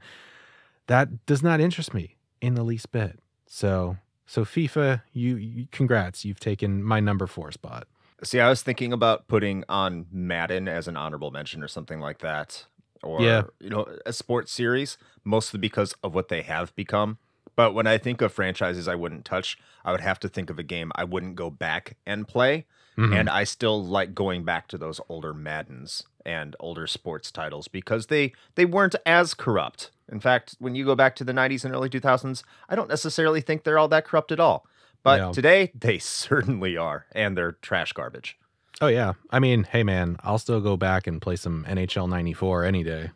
that 0.87 1.27
does 1.27 1.43
not 1.43 1.61
interest 1.61 1.93
me 1.93 2.15
in 2.41 2.55
the 2.55 2.63
least 2.63 2.93
bit. 2.93 3.19
So 3.49 3.97
so 4.27 4.45
FIFA, 4.45 5.03
you, 5.13 5.37
you 5.37 5.67
congrats, 5.73 6.25
you've 6.25 6.41
taken 6.41 6.83
my 6.83 7.01
number 7.01 7.27
four 7.27 7.53
spot. 7.53 7.87
See, 8.25 8.39
I 8.39 8.49
was 8.49 8.63
thinking 8.63 8.93
about 8.93 9.27
putting 9.27 9.65
on 9.69 10.07
Madden 10.13 10.69
as 10.69 10.87
an 10.87 10.97
honorable 10.97 11.33
mention 11.33 11.63
or 11.63 11.69
something 11.69 11.99
like 11.99 12.19
that, 12.19 12.67
or 13.03 13.21
yeah. 13.21 13.43
you 13.59 13.69
know, 13.69 13.87
a 14.07 14.13
sports 14.13 14.53
series, 14.53 14.97
mostly 15.25 15.59
because 15.59 15.95
of 16.05 16.15
what 16.15 16.29
they 16.29 16.43
have 16.43 16.75
become. 16.77 17.19
But 17.57 17.75
when 17.75 17.87
I 17.87 17.99
think 17.99 18.23
of 18.23 18.33
franchises 18.33 18.89
I 18.89 18.95
wouldn't 18.95 19.25
touch, 19.25 19.59
I 19.85 19.91
would 19.91 20.01
have 20.01 20.21
to 20.21 20.29
think 20.29 20.51
of 20.51 20.59
a 20.59 20.63
game 20.63 20.93
I 20.95 21.05
wouldn't 21.05 21.35
go 21.35 21.51
back 21.51 21.97
and 22.07 22.27
play. 22.27 22.67
Mm-hmm. 22.99 23.13
And 23.15 23.31
I 23.31 23.45
still 23.45 23.83
like 23.83 24.15
going 24.15 24.45
back 24.45 24.69
to 24.69 24.79
those 24.79 25.01
older 25.09 25.33
Maddens 25.33 26.03
and 26.27 26.55
older 26.61 26.87
sports 26.87 27.31
titles 27.33 27.67
because 27.69 28.07
they 28.09 28.33
they 28.55 28.65
weren't 28.65 28.95
as 29.07 29.33
corrupt. 29.35 29.91
In 30.11 30.21
fact, 30.21 30.57
when 30.59 30.75
you 30.75 30.85
go 30.85 30.95
back 30.95 31.17
to 31.17 31.25
the 31.25 31.33
90s 31.33 31.65
and 31.65 31.75
early 31.75 31.89
2000s, 31.89 32.43
I 32.69 32.75
don't 32.77 32.89
necessarily 32.91 33.41
think 33.41 33.65
they're 33.65 33.79
all 33.79 33.89
that 33.89 34.05
corrupt 34.05 34.31
at 34.31 34.39
all. 34.41 34.67
But 35.03 35.21
Yeah. 35.21 35.33
today 35.33 35.73
they 35.75 35.99
certainly 36.29 36.77
are, 36.77 37.07
and 37.13 37.37
they're 37.37 37.53
trash 37.53 37.93
garbage. 37.95 38.37
Oh 38.81 38.89
yeah. 38.89 39.15
I 39.31 39.39
mean, 39.39 39.65
hey 39.65 39.83
man, 39.83 40.17
I'll 40.23 40.39
still 40.39 40.61
go 40.61 40.77
back 40.77 41.07
and 41.07 41.21
play 41.23 41.37
some 41.37 41.65
NHL 41.69 42.09
94 42.09 42.65
any 42.65 42.83
day. 42.83 43.11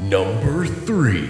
Number 0.00 0.66
three. 0.66 1.28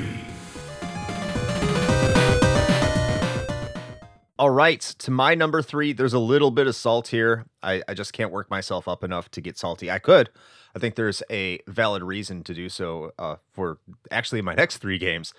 All 4.40 4.48
right, 4.48 4.80
to 4.80 5.10
my 5.10 5.34
number 5.34 5.60
three, 5.60 5.92
there's 5.92 6.14
a 6.14 6.18
little 6.18 6.50
bit 6.50 6.66
of 6.66 6.74
salt 6.74 7.08
here. 7.08 7.44
I, 7.62 7.82
I 7.86 7.92
just 7.92 8.14
can't 8.14 8.32
work 8.32 8.48
myself 8.48 8.88
up 8.88 9.04
enough 9.04 9.30
to 9.32 9.42
get 9.42 9.58
salty. 9.58 9.90
I 9.90 9.98
could. 9.98 10.30
I 10.74 10.78
think 10.78 10.94
there's 10.94 11.22
a 11.30 11.60
valid 11.68 12.02
reason 12.02 12.42
to 12.44 12.54
do 12.54 12.70
so 12.70 13.12
uh, 13.18 13.36
for 13.52 13.80
actually 14.10 14.40
my 14.40 14.54
next 14.56 14.78
three 14.78 14.96
games. 14.96 15.34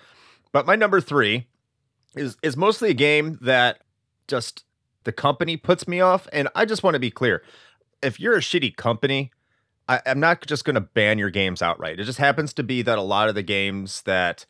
But 0.52 0.66
my 0.66 0.76
number 0.76 1.00
three 1.00 1.48
is 2.14 2.36
is 2.44 2.56
mostly 2.56 2.90
a 2.90 2.94
game 2.94 3.40
that 3.42 3.80
just 4.28 4.64
the 5.02 5.10
company 5.10 5.56
puts 5.56 5.88
me 5.88 6.00
off. 6.00 6.28
And 6.32 6.48
I 6.54 6.64
just 6.64 6.84
want 6.84 6.94
to 6.94 7.00
be 7.00 7.10
clear: 7.10 7.42
if 8.04 8.20
you're 8.20 8.36
a 8.36 8.40
shitty 8.40 8.76
company, 8.76 9.32
I, 9.88 10.00
I'm 10.06 10.20
not 10.20 10.46
just 10.46 10.64
going 10.64 10.76
to 10.76 10.80
ban 10.80 11.18
your 11.18 11.30
games 11.30 11.60
outright. 11.60 11.98
It 11.98 12.04
just 12.04 12.20
happens 12.20 12.52
to 12.52 12.62
be 12.62 12.82
that 12.82 12.98
a 12.98 13.02
lot 13.02 13.28
of 13.28 13.34
the 13.34 13.42
games 13.42 14.02
that 14.02 14.46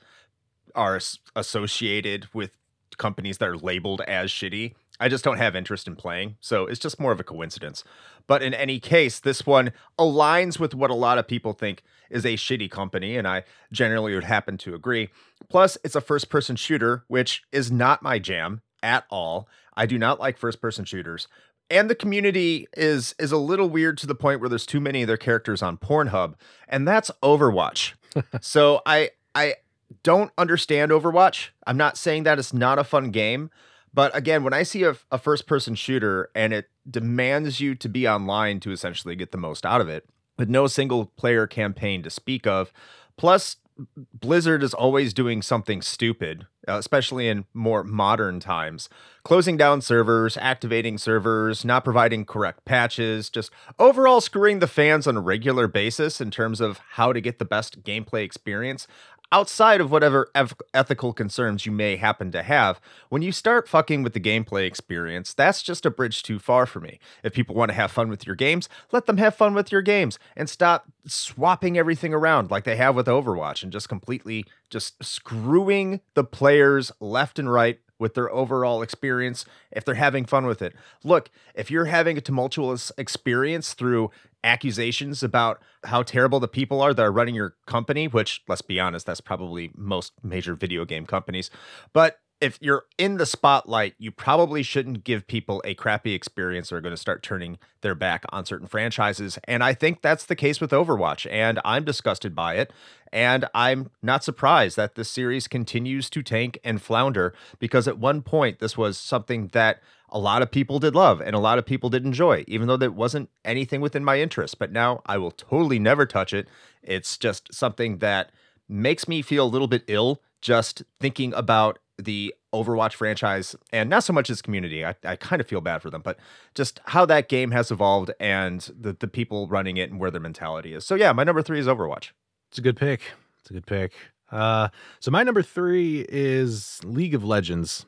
are 0.74 1.00
associated 1.34 2.28
with 2.34 2.58
companies 3.02 3.38
that 3.38 3.48
are 3.48 3.58
labeled 3.58 4.00
as 4.02 4.30
shitty. 4.30 4.74
I 5.00 5.08
just 5.08 5.24
don't 5.24 5.38
have 5.38 5.56
interest 5.56 5.88
in 5.88 5.96
playing. 5.96 6.36
So 6.40 6.66
it's 6.66 6.78
just 6.78 7.00
more 7.00 7.10
of 7.10 7.18
a 7.18 7.24
coincidence. 7.24 7.82
But 8.28 8.42
in 8.42 8.54
any 8.54 8.78
case, 8.78 9.18
this 9.18 9.44
one 9.44 9.72
aligns 9.98 10.60
with 10.60 10.74
what 10.74 10.90
a 10.90 10.94
lot 10.94 11.18
of 11.18 11.26
people 11.26 11.52
think 11.52 11.82
is 12.08 12.24
a 12.24 12.34
shitty 12.34 12.70
company. 12.70 13.16
And 13.16 13.26
I 13.26 13.42
generally 13.72 14.14
would 14.14 14.24
happen 14.24 14.56
to 14.58 14.74
agree. 14.74 15.10
Plus, 15.48 15.76
it's 15.82 15.96
a 15.96 16.00
first 16.00 16.30
person 16.30 16.54
shooter, 16.54 17.04
which 17.08 17.42
is 17.50 17.72
not 17.72 18.02
my 18.02 18.20
jam 18.20 18.62
at 18.82 19.04
all. 19.10 19.48
I 19.74 19.86
do 19.86 19.98
not 19.98 20.20
like 20.20 20.38
first 20.38 20.60
person 20.60 20.84
shooters. 20.84 21.26
And 21.68 21.90
the 21.90 21.94
community 21.94 22.68
is 22.76 23.14
is 23.18 23.32
a 23.32 23.38
little 23.38 23.68
weird 23.68 23.98
to 23.98 24.06
the 24.06 24.14
point 24.14 24.40
where 24.40 24.48
there's 24.48 24.66
too 24.66 24.80
many 24.80 25.02
of 25.02 25.08
their 25.08 25.16
characters 25.16 25.62
on 25.62 25.78
Pornhub, 25.78 26.34
and 26.68 26.86
that's 26.86 27.10
Overwatch. 27.22 27.94
so 28.42 28.82
I 28.84 29.10
I 29.34 29.54
don't 30.02 30.30
understand 30.38 30.90
Overwatch. 30.90 31.48
I'm 31.66 31.76
not 31.76 31.96
saying 31.96 32.24
that 32.24 32.38
it's 32.38 32.52
not 32.52 32.78
a 32.78 32.84
fun 32.84 33.10
game, 33.10 33.50
but 33.94 34.14
again, 34.16 34.44
when 34.44 34.54
I 34.54 34.62
see 34.62 34.84
a, 34.84 34.96
a 35.10 35.18
first 35.18 35.46
person 35.46 35.74
shooter 35.74 36.30
and 36.34 36.52
it 36.52 36.70
demands 36.88 37.60
you 37.60 37.74
to 37.76 37.88
be 37.88 38.08
online 38.08 38.60
to 38.60 38.72
essentially 38.72 39.16
get 39.16 39.32
the 39.32 39.38
most 39.38 39.66
out 39.66 39.80
of 39.80 39.88
it, 39.88 40.08
with 40.38 40.48
no 40.48 40.66
single 40.66 41.06
player 41.06 41.46
campaign 41.46 42.02
to 42.02 42.10
speak 42.10 42.46
of, 42.46 42.72
plus 43.16 43.56
Blizzard 43.96 44.62
is 44.62 44.74
always 44.74 45.14
doing 45.14 45.40
something 45.40 45.80
stupid, 45.80 46.46
uh, 46.68 46.74
especially 46.74 47.28
in 47.28 47.46
more 47.54 47.82
modern 47.82 48.38
times. 48.38 48.88
Closing 49.24 49.56
down 49.56 49.80
servers, 49.80 50.36
activating 50.36 50.98
servers, 50.98 51.64
not 51.64 51.84
providing 51.84 52.24
correct 52.24 52.64
patches, 52.64 53.30
just 53.30 53.50
overall 53.78 54.20
screwing 54.20 54.58
the 54.58 54.66
fans 54.66 55.06
on 55.06 55.16
a 55.16 55.20
regular 55.20 55.68
basis 55.68 56.20
in 56.20 56.30
terms 56.30 56.60
of 56.60 56.78
how 56.92 57.12
to 57.12 57.20
get 57.20 57.38
the 57.38 57.44
best 57.44 57.82
gameplay 57.82 58.24
experience 58.24 58.86
outside 59.32 59.80
of 59.80 59.90
whatever 59.90 60.30
eth- 60.34 60.60
ethical 60.74 61.12
concerns 61.12 61.64
you 61.66 61.72
may 61.72 61.96
happen 61.96 62.30
to 62.30 62.42
have, 62.42 62.80
when 63.08 63.22
you 63.22 63.32
start 63.32 63.66
fucking 63.68 64.02
with 64.02 64.12
the 64.12 64.20
gameplay 64.20 64.66
experience, 64.66 65.32
that's 65.34 65.62
just 65.62 65.86
a 65.86 65.90
bridge 65.90 66.22
too 66.22 66.38
far 66.38 66.66
for 66.66 66.78
me. 66.78 67.00
If 67.24 67.32
people 67.32 67.54
want 67.54 67.70
to 67.70 67.74
have 67.74 67.90
fun 67.90 68.08
with 68.08 68.26
your 68.26 68.36
games, 68.36 68.68
let 68.92 69.06
them 69.06 69.16
have 69.16 69.34
fun 69.34 69.54
with 69.54 69.72
your 69.72 69.82
games 69.82 70.18
and 70.36 70.48
stop 70.48 70.84
swapping 71.06 71.78
everything 71.78 72.12
around 72.14 72.50
like 72.50 72.64
they 72.64 72.76
have 72.76 72.94
with 72.94 73.06
Overwatch 73.06 73.62
and 73.62 73.72
just 73.72 73.88
completely 73.88 74.44
just 74.70 75.02
screwing 75.02 76.00
the 76.14 76.24
players 76.24 76.92
left 77.00 77.38
and 77.38 77.50
right 77.50 77.80
with 78.02 78.14
their 78.14 78.30
overall 78.32 78.82
experience 78.82 79.46
if 79.70 79.84
they're 79.84 79.94
having 79.94 80.26
fun 80.26 80.44
with 80.44 80.60
it. 80.60 80.74
Look, 81.04 81.30
if 81.54 81.70
you're 81.70 81.84
having 81.86 82.18
a 82.18 82.20
tumultuous 82.20 82.90
experience 82.98 83.74
through 83.74 84.10
accusations 84.44 85.22
about 85.22 85.62
how 85.84 86.02
terrible 86.02 86.40
the 86.40 86.48
people 86.48 86.80
are 86.80 86.92
that 86.94 87.02
are 87.02 87.12
running 87.12 87.34
your 87.34 87.54
company, 87.66 88.08
which 88.08 88.42
let's 88.48 88.62
be 88.62 88.80
honest, 88.80 89.06
that's 89.06 89.20
probably 89.20 89.70
most 89.76 90.12
major 90.22 90.54
video 90.54 90.84
game 90.84 91.06
companies. 91.06 91.50
But 91.92 92.18
if 92.42 92.58
you're 92.60 92.86
in 92.98 93.18
the 93.18 93.24
spotlight, 93.24 93.94
you 93.98 94.10
probably 94.10 94.64
shouldn't 94.64 95.04
give 95.04 95.28
people 95.28 95.62
a 95.64 95.74
crappy 95.74 96.12
experience 96.12 96.72
or 96.72 96.78
are 96.78 96.80
going 96.80 96.92
to 96.92 97.00
start 97.00 97.22
turning 97.22 97.56
their 97.82 97.94
back 97.94 98.24
on 98.30 98.44
certain 98.44 98.66
franchises. 98.66 99.38
And 99.44 99.62
I 99.62 99.74
think 99.74 100.02
that's 100.02 100.26
the 100.26 100.34
case 100.34 100.60
with 100.60 100.72
Overwatch. 100.72 101.30
And 101.30 101.60
I'm 101.64 101.84
disgusted 101.84 102.34
by 102.34 102.54
it. 102.56 102.72
And 103.12 103.46
I'm 103.54 103.90
not 104.02 104.24
surprised 104.24 104.76
that 104.76 104.96
this 104.96 105.08
series 105.08 105.46
continues 105.46 106.10
to 106.10 106.22
tank 106.24 106.58
and 106.64 106.82
flounder 106.82 107.32
because 107.60 107.86
at 107.86 107.98
one 107.98 108.22
point, 108.22 108.58
this 108.58 108.76
was 108.76 108.98
something 108.98 109.46
that 109.52 109.80
a 110.08 110.18
lot 110.18 110.42
of 110.42 110.50
people 110.50 110.80
did 110.80 110.96
love 110.96 111.20
and 111.20 111.36
a 111.36 111.38
lot 111.38 111.58
of 111.58 111.64
people 111.64 111.90
did 111.90 112.04
enjoy, 112.04 112.44
even 112.48 112.66
though 112.66 112.76
that 112.76 112.92
wasn't 112.92 113.30
anything 113.44 113.80
within 113.80 114.04
my 114.04 114.20
interest. 114.20 114.58
But 114.58 114.72
now 114.72 115.00
I 115.06 115.16
will 115.16 115.30
totally 115.30 115.78
never 115.78 116.06
touch 116.06 116.32
it. 116.32 116.48
It's 116.82 117.16
just 117.16 117.54
something 117.54 117.98
that 117.98 118.32
makes 118.68 119.06
me 119.06 119.22
feel 119.22 119.44
a 119.44 119.46
little 119.46 119.68
bit 119.68 119.84
ill 119.86 120.20
just 120.40 120.82
thinking 120.98 121.32
about 121.34 121.78
the 122.04 122.34
Overwatch 122.52 122.94
franchise 122.94 123.56
and 123.72 123.88
not 123.88 124.04
so 124.04 124.12
much 124.12 124.28
its 124.28 124.42
community. 124.42 124.84
I, 124.84 124.94
I 125.04 125.16
kind 125.16 125.40
of 125.40 125.46
feel 125.46 125.60
bad 125.60 125.82
for 125.82 125.90
them, 125.90 126.02
but 126.02 126.18
just 126.54 126.80
how 126.86 127.06
that 127.06 127.28
game 127.28 127.50
has 127.50 127.70
evolved 127.70 128.10
and 128.20 128.60
the, 128.78 128.92
the 128.92 129.08
people 129.08 129.46
running 129.46 129.76
it 129.76 129.90
and 129.90 129.98
where 129.98 130.10
their 130.10 130.20
mentality 130.20 130.74
is. 130.74 130.84
So, 130.84 130.94
yeah, 130.94 131.12
my 131.12 131.24
number 131.24 131.42
three 131.42 131.58
is 131.58 131.66
Overwatch. 131.66 132.10
It's 132.50 132.58
a 132.58 132.62
good 132.62 132.76
pick. 132.76 133.02
It's 133.40 133.50
a 133.50 133.54
good 133.54 133.66
pick. 133.66 133.92
Uh, 134.30 134.68
so 135.00 135.10
my 135.10 135.22
number 135.22 135.42
three 135.42 136.06
is 136.08 136.80
League 136.84 137.14
of 137.14 137.24
Legends. 137.24 137.86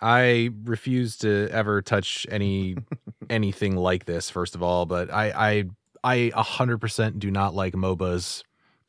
I 0.00 0.50
refuse 0.64 1.16
to 1.18 1.48
ever 1.50 1.82
touch 1.82 2.26
any 2.30 2.76
anything 3.30 3.76
like 3.76 4.04
this. 4.04 4.30
First 4.30 4.54
of 4.54 4.62
all, 4.62 4.86
but 4.86 5.12
I 5.12 5.32
I 5.48 5.64
I 6.04 6.32
a 6.34 6.42
hundred 6.42 6.78
percent 6.78 7.18
do 7.18 7.30
not 7.30 7.54
like 7.54 7.74
MOBAs. 7.74 8.42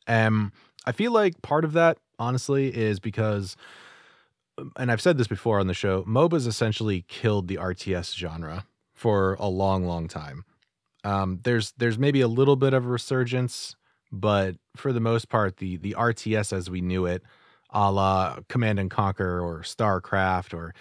Um, 0.06 0.52
I 0.86 0.92
feel 0.92 1.12
like 1.12 1.40
part 1.42 1.64
of 1.64 1.72
that, 1.74 1.98
honestly, 2.18 2.74
is 2.74 3.00
because, 3.00 3.56
and 4.76 4.90
I've 4.90 5.00
said 5.00 5.18
this 5.18 5.28
before 5.28 5.60
on 5.60 5.66
the 5.66 5.74
show, 5.74 6.02
MOBAs 6.04 6.46
essentially 6.46 7.04
killed 7.08 7.48
the 7.48 7.56
RTS 7.56 8.16
genre 8.16 8.66
for 8.94 9.34
a 9.34 9.48
long, 9.48 9.84
long 9.84 10.08
time. 10.08 10.44
Um, 11.04 11.40
there's 11.44 11.72
there's 11.78 11.98
maybe 11.98 12.20
a 12.20 12.28
little 12.28 12.56
bit 12.56 12.74
of 12.74 12.84
a 12.84 12.88
resurgence, 12.88 13.76
but 14.12 14.56
for 14.76 14.92
the 14.92 15.00
most 15.00 15.28
part, 15.28 15.56
the 15.56 15.76
the 15.78 15.94
RTS 15.98 16.52
as 16.52 16.68
we 16.68 16.80
knew 16.80 17.06
it, 17.06 17.22
a 17.70 17.90
la 17.90 18.38
Command 18.48 18.78
and 18.78 18.90
Conquer 18.90 19.40
or 19.40 19.60
StarCraft 19.60 20.52
or 20.54 20.74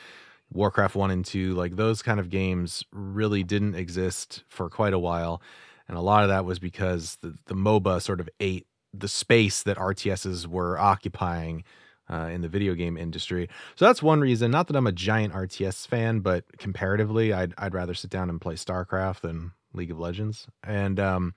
Warcraft 0.52 0.96
1 0.96 1.12
and 1.12 1.26
2, 1.26 1.54
like 1.54 1.76
those 1.76 2.02
kind 2.02 2.20
of 2.20 2.30
games 2.30 2.84
really 2.92 3.44
didn't 3.44 3.76
exist 3.76 4.44
for 4.48 4.70
quite 4.70 4.94
a 4.94 5.00
while. 5.00 5.42
And 5.88 5.98
a 5.98 6.02
lot 6.02 6.24
of 6.24 6.30
that 6.30 6.46
was 6.46 6.60
because 6.60 7.18
the, 7.22 7.36
the 7.46 7.56
MOBA 7.56 8.02
sort 8.02 8.20
of 8.20 8.30
ate 8.40 8.66
the 8.94 9.08
space 9.08 9.64
that 9.64 9.78
RTSs 9.78 10.48
were 10.48 10.78
occupying 10.80 11.64
uh, 12.10 12.30
in 12.32 12.42
the 12.42 12.50
video 12.50 12.74
game 12.74 12.98
industry. 12.98 13.50
So 13.76 13.86
that's 13.86 14.02
one 14.02 14.22
reason. 14.22 14.52
Not 14.52 14.68
that 14.68 14.76
I'm 14.76 14.88
a 14.88 14.92
giant 14.92 15.34
RTS 15.34 15.88
fan, 15.88 16.20
but 16.20 16.46
comparatively, 16.58 17.34
I'd, 17.34 17.54
I'd 17.58 17.74
rather 17.74 17.94
sit 17.94 18.10
down 18.10 18.30
and 18.30 18.42
play 18.42 18.56
StarCraft 18.56 19.22
than 19.22 19.52
League 19.74 19.92
of 19.92 20.00
Legends. 20.00 20.48
And 20.64 21.00
um, 21.00 21.34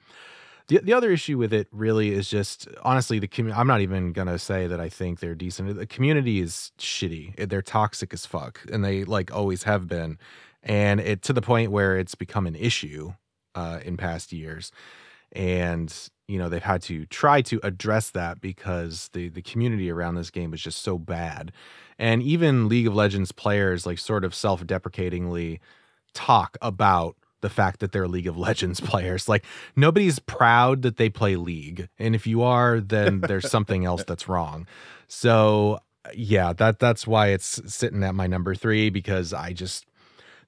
the 0.68 0.78
the 0.78 0.92
other 0.92 1.10
issue 1.10 1.38
with 1.38 1.52
it 1.52 1.68
really 1.72 2.12
is 2.12 2.28
just 2.28 2.68
honestly 2.82 3.18
the 3.18 3.28
community. 3.28 3.60
I'm 3.60 3.66
not 3.66 3.80
even 3.80 4.12
gonna 4.12 4.38
say 4.38 4.66
that 4.66 4.80
I 4.80 4.88
think 4.88 5.20
they're 5.20 5.34
decent. 5.34 5.76
The 5.76 5.86
community 5.86 6.40
is 6.40 6.72
shitty. 6.78 7.48
They're 7.48 7.62
toxic 7.62 8.14
as 8.14 8.26
fuck, 8.26 8.60
and 8.72 8.84
they 8.84 9.04
like 9.04 9.32
always 9.32 9.64
have 9.64 9.86
been, 9.86 10.18
and 10.62 11.00
it 11.00 11.22
to 11.22 11.32
the 11.32 11.42
point 11.42 11.70
where 11.70 11.98
it's 11.98 12.14
become 12.14 12.46
an 12.46 12.54
issue 12.54 13.12
uh, 13.54 13.80
in 13.84 13.96
past 13.96 14.32
years. 14.32 14.72
And 15.32 15.92
you 16.28 16.38
know 16.38 16.48
they've 16.48 16.62
had 16.62 16.82
to 16.82 17.06
try 17.06 17.42
to 17.42 17.60
address 17.62 18.10
that 18.10 18.40
because 18.40 19.10
the 19.12 19.28
the 19.28 19.42
community 19.42 19.90
around 19.90 20.14
this 20.14 20.30
game 20.30 20.54
is 20.54 20.60
just 20.60 20.82
so 20.82 20.98
bad, 20.98 21.52
and 21.98 22.22
even 22.22 22.68
League 22.68 22.86
of 22.86 22.94
Legends 22.94 23.32
players 23.32 23.86
like 23.86 23.98
sort 23.98 24.24
of 24.24 24.34
self 24.34 24.66
deprecatingly 24.66 25.60
talk 26.14 26.56
about 26.62 27.16
the 27.40 27.50
fact 27.50 27.80
that 27.80 27.92
they're 27.92 28.08
League 28.08 28.26
of 28.26 28.38
Legends 28.48 28.80
players. 28.80 29.28
Like 29.28 29.44
nobody's 29.76 30.18
proud 30.18 30.82
that 30.82 30.96
they 30.96 31.08
play 31.08 31.36
League, 31.36 31.88
and 31.98 32.14
if 32.14 32.26
you 32.26 32.42
are, 32.42 32.80
then 32.80 33.20
there's 33.20 33.50
something 33.50 33.84
else 33.84 34.04
that's 34.04 34.28
wrong. 34.28 34.66
So 35.08 35.80
yeah, 36.14 36.52
that 36.54 36.78
that's 36.78 37.06
why 37.06 37.28
it's 37.28 37.60
sitting 37.72 38.02
at 38.02 38.14
my 38.14 38.26
number 38.26 38.54
three 38.54 38.90
because 38.90 39.32
I 39.32 39.52
just 39.52 39.86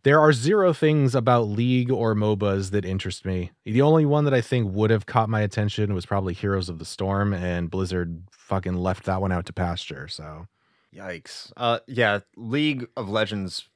there 0.04 0.20
are 0.20 0.32
zero 0.32 0.73
things 0.73 1.14
about 1.14 1.49
League 1.49 1.90
or 1.90 2.14
MOBAs 2.14 2.70
that 2.70 2.84
interest 2.84 3.25
me. 3.25 3.50
The 3.64 3.82
only 3.82 4.06
one 4.06 4.25
that 4.25 4.34
I 4.34 4.40
think 4.40 4.73
would 4.73 4.90
have 4.90 5.06
caught 5.06 5.28
my 5.28 5.40
attention 5.40 5.94
was 5.94 6.06
probably 6.06 6.34
Heroes 6.34 6.68
of 6.68 6.78
the 6.78 6.84
Storm, 6.84 7.32
and 7.32 7.70
Blizzard 7.70 8.23
fucking 8.30 8.75
left 8.75 9.04
that 9.04 9.20
one 9.20 9.32
out 9.32 9.46
to 9.46 9.52
pasture. 9.52 10.06
So 10.06 10.46
Yikes. 10.94 11.52
Uh, 11.56 11.80
yeah, 11.87 12.20
League 12.37 12.87
of 12.96 13.08
Legends 13.08 13.68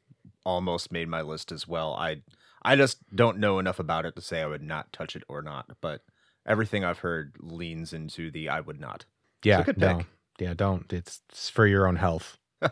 almost 0.44 0.92
made 0.92 1.08
my 1.08 1.23
list 1.23 1.50
as 1.50 1.66
well. 1.66 1.94
I 1.94 2.23
I 2.62 2.76
just 2.76 2.99
don't 3.14 3.38
know 3.38 3.58
enough 3.58 3.78
about 3.78 4.06
it 4.06 4.14
to 4.16 4.23
say 4.23 4.42
I 4.42 4.47
would 4.47 4.62
not 4.62 4.92
touch 4.92 5.16
it 5.16 5.25
or 5.28 5.42
not, 5.42 5.66
but 5.80 6.02
everything 6.47 6.85
I've 6.85 6.99
heard 7.00 7.35
leans 7.40 7.92
into 7.92 8.30
the 8.30 8.49
I 8.49 8.61
would 8.61 8.80
not. 8.80 9.04
yeah, 9.42 9.62
good 9.62 9.78
no, 9.78 9.99
pick. 9.99 10.06
yeah, 10.38 10.54
don't. 10.54 10.92
It's, 10.92 11.23
it's 11.30 11.49
for 11.49 11.66
your 11.66 11.87
own 11.88 11.97
health. 11.97 12.38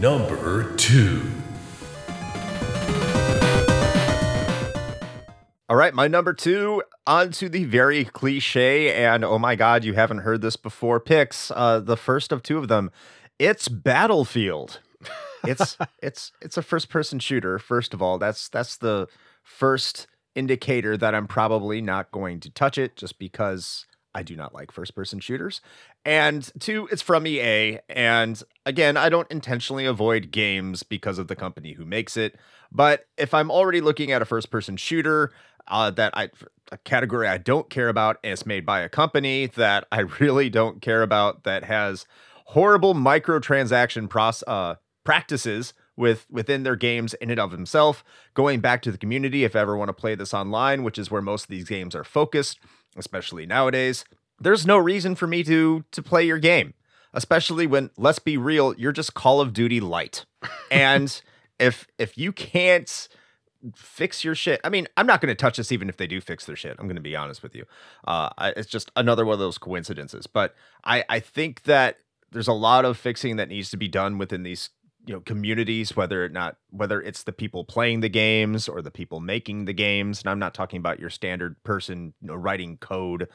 number 0.00 0.74
two. 0.76 1.22
All 5.68 5.76
right, 5.76 5.94
my 5.94 6.08
number 6.08 6.34
two, 6.34 6.82
on 7.06 7.30
to 7.32 7.48
the 7.48 7.64
very 7.64 8.04
cliche 8.04 8.94
and 8.94 9.24
oh 9.24 9.38
my 9.38 9.56
god, 9.56 9.82
you 9.82 9.94
haven't 9.94 10.18
heard 10.18 10.42
this 10.42 10.56
before 10.56 11.00
picks. 11.00 11.50
Uh, 11.50 11.80
the 11.80 11.96
first 11.96 12.32
of 12.32 12.42
two 12.42 12.58
of 12.58 12.68
them. 12.68 12.90
It's 13.38 13.68
Battlefield. 13.68 14.80
It's 15.44 15.76
it's 16.02 16.32
it's 16.40 16.56
a 16.56 16.62
first 16.62 16.90
person 16.90 17.18
shooter, 17.18 17.58
first 17.58 17.94
of 17.94 18.02
all. 18.02 18.18
That's 18.18 18.48
that's 18.48 18.76
the 18.76 19.08
first 19.42 20.06
indicator 20.34 20.96
that 20.96 21.14
I'm 21.14 21.26
probably 21.26 21.80
not 21.80 22.10
going 22.10 22.40
to 22.40 22.50
touch 22.50 22.76
it 22.76 22.96
just 22.96 23.18
because 23.18 23.86
I 24.14 24.22
do 24.22 24.36
not 24.36 24.54
like 24.54 24.70
first 24.70 24.94
person 24.94 25.18
shooters. 25.18 25.60
And 26.04 26.48
two, 26.60 26.88
it's 26.92 27.02
from 27.02 27.26
EA. 27.26 27.80
And 27.88 28.40
again, 28.64 28.96
I 28.96 29.08
don't 29.08 29.30
intentionally 29.30 29.86
avoid 29.86 30.30
games 30.30 30.82
because 30.82 31.18
of 31.18 31.28
the 31.28 31.36
company 31.36 31.72
who 31.72 31.84
makes 31.84 32.16
it. 32.16 32.36
But 32.70 33.06
if 33.16 33.34
I'm 33.34 33.50
already 33.50 33.80
looking 33.80 34.12
at 34.12 34.22
a 34.22 34.26
first 34.26 34.50
person 34.50 34.76
shooter, 34.76 35.32
uh, 35.68 35.90
that 35.90 36.16
I 36.16 36.30
a 36.72 36.78
category 36.78 37.28
I 37.28 37.38
don't 37.38 37.70
care 37.70 37.88
about 37.88 38.18
it's 38.22 38.46
made 38.46 38.66
by 38.66 38.80
a 38.80 38.88
company 38.88 39.46
that 39.46 39.86
I 39.90 40.00
really 40.20 40.50
don't 40.50 40.80
care 40.82 41.02
about 41.02 41.44
that 41.44 41.64
has 41.64 42.06
horrible 42.46 42.94
microtransaction 42.94 44.08
process 44.08 44.44
uh, 44.46 44.74
practices 45.04 45.74
with 45.96 46.26
within 46.30 46.62
their 46.64 46.76
games 46.76 47.14
in 47.14 47.30
and 47.30 47.40
of 47.40 47.50
themselves. 47.50 48.02
Going 48.34 48.60
back 48.60 48.82
to 48.82 48.92
the 48.92 48.98
community, 48.98 49.44
if 49.44 49.54
ever 49.54 49.76
want 49.76 49.88
to 49.88 49.94
play 49.94 50.14
this 50.14 50.34
online, 50.34 50.82
which 50.82 50.98
is 50.98 51.10
where 51.10 51.22
most 51.22 51.44
of 51.44 51.50
these 51.50 51.68
games 51.68 51.94
are 51.94 52.04
focused, 52.04 52.58
especially 52.96 53.46
nowadays, 53.46 54.04
there's 54.40 54.66
no 54.66 54.76
reason 54.76 55.14
for 55.14 55.26
me 55.26 55.42
to 55.44 55.84
to 55.90 56.02
play 56.02 56.24
your 56.24 56.38
game. 56.38 56.74
Especially 57.16 57.64
when, 57.68 57.90
let's 57.96 58.18
be 58.18 58.36
real, 58.36 58.74
you're 58.76 58.90
just 58.90 59.14
Call 59.14 59.40
of 59.40 59.52
Duty 59.52 59.78
light. 59.78 60.24
and 60.70 61.22
if 61.60 61.86
if 61.96 62.18
you 62.18 62.32
can't 62.32 63.08
fix 63.74 64.24
your 64.24 64.34
shit. 64.34 64.60
I 64.62 64.68
mean, 64.68 64.86
I'm 64.96 65.06
not 65.06 65.20
going 65.20 65.30
to 65.30 65.34
touch 65.34 65.56
this 65.56 65.72
even 65.72 65.88
if 65.88 65.96
they 65.96 66.06
do 66.06 66.20
fix 66.20 66.44
their 66.44 66.56
shit. 66.56 66.76
I'm 66.78 66.86
going 66.86 66.96
to 66.96 67.02
be 67.02 67.16
honest 67.16 67.42
with 67.42 67.54
you. 67.54 67.64
Uh, 68.06 68.28
I, 68.36 68.50
it's 68.50 68.68
just 68.68 68.90
another 68.96 69.24
one 69.24 69.34
of 69.34 69.38
those 69.38 69.58
coincidences. 69.58 70.26
But 70.26 70.54
I, 70.84 71.04
I 71.08 71.20
think 71.20 71.62
that 71.62 71.98
there's 72.30 72.48
a 72.48 72.52
lot 72.52 72.84
of 72.84 72.98
fixing 72.98 73.36
that 73.36 73.48
needs 73.48 73.70
to 73.70 73.76
be 73.76 73.88
done 73.88 74.18
within 74.18 74.42
these 74.42 74.70
you 75.06 75.14
know 75.14 75.20
communities 75.20 75.96
whether 75.96 76.24
it 76.24 76.32
not 76.32 76.56
whether 76.70 77.00
it's 77.00 77.24
the 77.24 77.32
people 77.32 77.64
playing 77.64 78.00
the 78.00 78.08
games 78.08 78.68
or 78.68 78.82
the 78.82 78.90
people 78.90 79.20
making 79.20 79.64
the 79.64 79.72
games 79.72 80.20
and 80.20 80.30
i'm 80.30 80.38
not 80.38 80.54
talking 80.54 80.78
about 80.78 80.98
your 80.98 81.10
standard 81.10 81.62
person 81.62 82.14
you 82.20 82.28
know 82.28 82.34
writing 82.34 82.76
code 82.78 83.28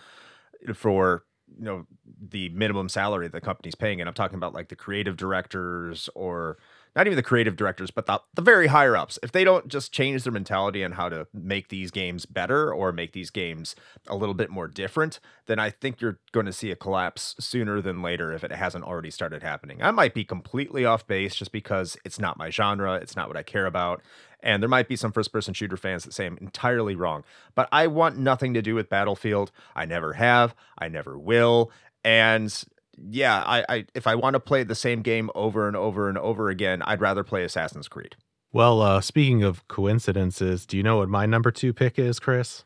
for 0.74 1.24
you 1.58 1.66
know 1.66 1.86
the 2.30 2.50
minimum 2.50 2.90
salary 2.90 3.28
the 3.28 3.42
company's 3.42 3.76
paying 3.76 4.00
and 4.00 4.08
i'm 4.08 4.14
talking 4.14 4.38
about 4.38 4.54
like 4.54 4.70
the 4.70 4.76
creative 4.76 5.18
directors 5.18 6.10
or 6.16 6.58
not 6.96 7.08
even 7.08 7.16
the 7.16 7.24
creative 7.24 7.56
directors, 7.56 7.92
but 7.92 8.06
the, 8.06 8.22
the 8.34 8.42
very 8.42 8.68
higher 8.68 8.98
ups, 8.98 9.20
if 9.22 9.32
they 9.32 9.44
don't 9.44 9.68
just 9.68 9.92
change 9.92 10.24
their 10.24 10.34
mentality 10.34 10.84
on 10.84 10.94
how 10.94 11.10
to 11.10 11.28
make 11.34 11.70
these 11.70 11.92
games 11.92 12.26
better 12.26 12.74
or 12.74 12.92
make 12.92 13.14
these 13.14 13.30
games 13.30 13.76
a 14.08 14.16
little 14.16 14.34
bit 14.34 14.50
more 14.50 14.68
different, 14.68 15.20
then 15.46 15.60
I 15.60 15.70
think 15.70 16.02
you're 16.02 16.20
going 16.32 16.46
to 16.46 16.54
see 16.54 16.72
a 16.72 16.76
collapse 16.76 17.36
sooner 17.40 17.82
than 17.82 18.02
later 18.02 18.32
if 18.34 18.44
it 18.44 18.52
hasn't 18.52 18.84
already 18.84 19.12
started 19.12 19.44
happening. 19.44 19.82
I 19.82 19.92
might 19.92 20.14
be 20.14 20.24
completely 20.24 20.86
off 20.86 21.06
base 21.08 21.36
just 21.36 21.52
because 21.52 21.96
it's 22.04 22.20
not 22.20 22.38
my 22.38 22.50
genre, 22.50 22.96
it's 22.96 23.16
not 23.16 23.28
what 23.28 23.38
I 23.38 23.44
care 23.44 23.66
about. 23.66 24.02
And 24.42 24.64
there 24.64 24.70
might 24.70 24.88
be 24.88 24.96
some 24.96 25.12
first 25.12 25.34
person 25.34 25.54
shooter 25.54 25.78
fans 25.78 26.06
that 26.06 26.14
say 26.14 26.26
I'm 26.26 26.38
entirely 26.38 26.96
wrong, 26.96 27.24
but 27.56 27.68
I 27.72 27.88
want 27.88 28.18
nothing 28.18 28.54
to 28.54 28.62
do 28.62 28.74
with 28.74 28.90
Battlefield. 28.90 29.52
I 29.76 29.86
never 29.86 30.14
have, 30.14 30.56
I 30.78 30.88
never 30.88 31.20
will. 31.20 31.72
And 32.04 32.64
yeah, 33.10 33.44
I, 33.46 33.66
I 33.70 33.86
if 33.94 34.08
I 34.08 34.16
want 34.16 34.34
to 34.34 34.40
play 34.40 34.64
the 34.64 34.76
same 34.76 35.02
game 35.02 35.30
over 35.36 35.68
and 35.68 35.76
over 35.78 36.10
and 36.10 36.18
over 36.18 36.50
again, 36.50 36.82
I'd 36.84 37.02
rather 37.02 37.24
play 37.24 37.44
Assassin's 37.44 37.88
Creed. 37.88 38.16
Well, 38.52 38.82
uh, 38.82 39.02
speaking 39.02 39.44
of 39.44 39.68
coincidences, 39.68 40.66
do 40.66 40.76
you 40.76 40.84
know 40.84 40.98
what 40.98 41.10
my 41.10 41.26
number 41.26 41.52
two 41.52 41.72
pick 41.72 42.00
is, 42.00 42.20
Chris? 42.20 42.64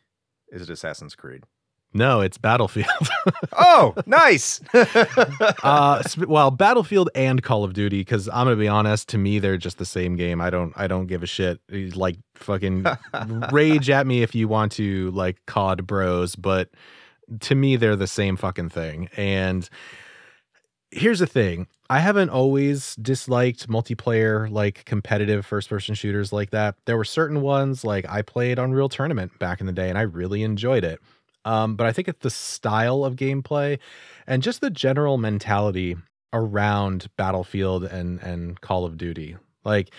Is 0.49 0.61
it 0.61 0.69
Assassin's 0.69 1.15
Creed? 1.15 1.43
No, 1.95 2.21
it's 2.21 2.37
Battlefield. 2.37 2.87
oh, 3.53 3.93
nice. 4.07 4.61
uh, 5.63 6.01
well, 6.25 6.49
Battlefield 6.49 7.09
and 7.13 7.43
Call 7.43 7.63
of 7.63 7.73
Duty, 7.73 7.99
because 7.99 8.27
I'm 8.29 8.45
gonna 8.45 8.55
be 8.55 8.67
honest, 8.67 9.09
to 9.09 9.17
me 9.17 9.39
they're 9.39 9.57
just 9.57 9.77
the 9.77 9.85
same 9.85 10.15
game. 10.15 10.41
I 10.41 10.49
don't, 10.49 10.73
I 10.75 10.87
don't 10.87 11.05
give 11.05 11.21
a 11.21 11.27
shit. 11.27 11.59
Like 11.69 12.17
fucking 12.35 12.85
rage 13.51 13.89
at 13.89 14.07
me 14.07 14.23
if 14.23 14.33
you 14.33 14.47
want 14.47 14.71
to 14.73 15.11
like 15.11 15.45
COD 15.45 15.85
Bros, 15.85 16.35
but 16.35 16.69
to 17.41 17.55
me 17.55 17.75
they're 17.75 17.95
the 17.95 18.07
same 18.07 18.37
fucking 18.37 18.69
thing. 18.69 19.09
And 19.15 19.69
here's 20.93 21.19
the 21.19 21.27
thing 21.27 21.67
I 21.89 21.99
haven't 21.99 22.29
always 22.29 22.95
disliked 22.95 23.67
multiplayer, 23.67 24.49
like 24.49 24.85
competitive 24.85 25.45
first 25.45 25.69
person 25.69 25.95
shooters 25.95 26.31
like 26.31 26.51
that. 26.51 26.75
There 26.85 26.97
were 26.97 27.03
certain 27.03 27.41
ones, 27.41 27.83
like 27.83 28.09
I 28.09 28.21
played 28.21 28.59
Unreal 28.59 28.89
Tournament 28.89 29.37
back 29.39 29.59
in 29.59 29.67
the 29.67 29.73
day 29.73 29.89
and 29.89 29.97
I 29.97 30.03
really 30.03 30.43
enjoyed 30.43 30.83
it. 30.83 30.99
Um, 31.45 31.75
but 31.75 31.85
I 31.85 31.91
think 31.91 32.07
it's 32.07 32.21
the 32.21 32.29
style 32.29 33.03
of 33.03 33.15
gameplay 33.15 33.79
and 34.27 34.41
just 34.41 34.61
the 34.61 34.69
general 34.69 35.17
mentality 35.17 35.97
around 36.31 37.07
Battlefield 37.17 37.83
and 37.83 38.21
and 38.21 38.59
Call 38.61 38.85
of 38.85 38.97
Duty. 38.97 39.35
Like 39.65 39.91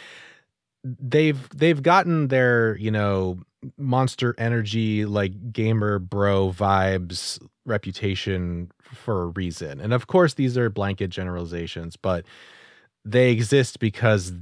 they've 0.83 1.48
they've 1.50 1.83
gotten 1.83 2.28
their, 2.28 2.76
you 2.76 2.90
know, 2.90 3.38
monster 3.78 4.35
energy 4.38 5.04
like 5.04 5.52
gamer 5.52 5.98
bro 5.98 6.50
vibes 6.50 7.38
reputation 7.66 8.70
for 8.83 9.22
a 9.22 9.27
reason. 9.27 9.81
And 9.81 9.92
of 9.92 10.07
course, 10.07 10.35
these 10.35 10.57
are 10.59 10.70
blanket 10.70 11.11
generalizations, 11.11 11.96
but 11.96 12.24
they 13.05 13.31
exist 13.31 13.79
because 13.79 14.33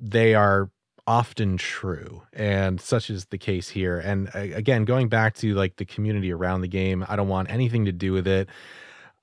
they 0.00 0.34
are 0.34 0.70
often 1.06 1.56
true. 1.56 2.22
And 2.32 2.80
such 2.80 3.08
is 3.08 3.26
the 3.26 3.38
case 3.38 3.70
here. 3.70 3.98
And 3.98 4.30
again, 4.34 4.84
going 4.84 5.08
back 5.08 5.34
to 5.36 5.54
like 5.54 5.76
the 5.76 5.84
community 5.84 6.32
around 6.32 6.60
the 6.60 6.68
game, 6.68 7.04
I 7.08 7.16
don't 7.16 7.28
want 7.28 7.50
anything 7.50 7.86
to 7.86 7.92
do 7.92 8.12
with 8.12 8.26
it. 8.26 8.48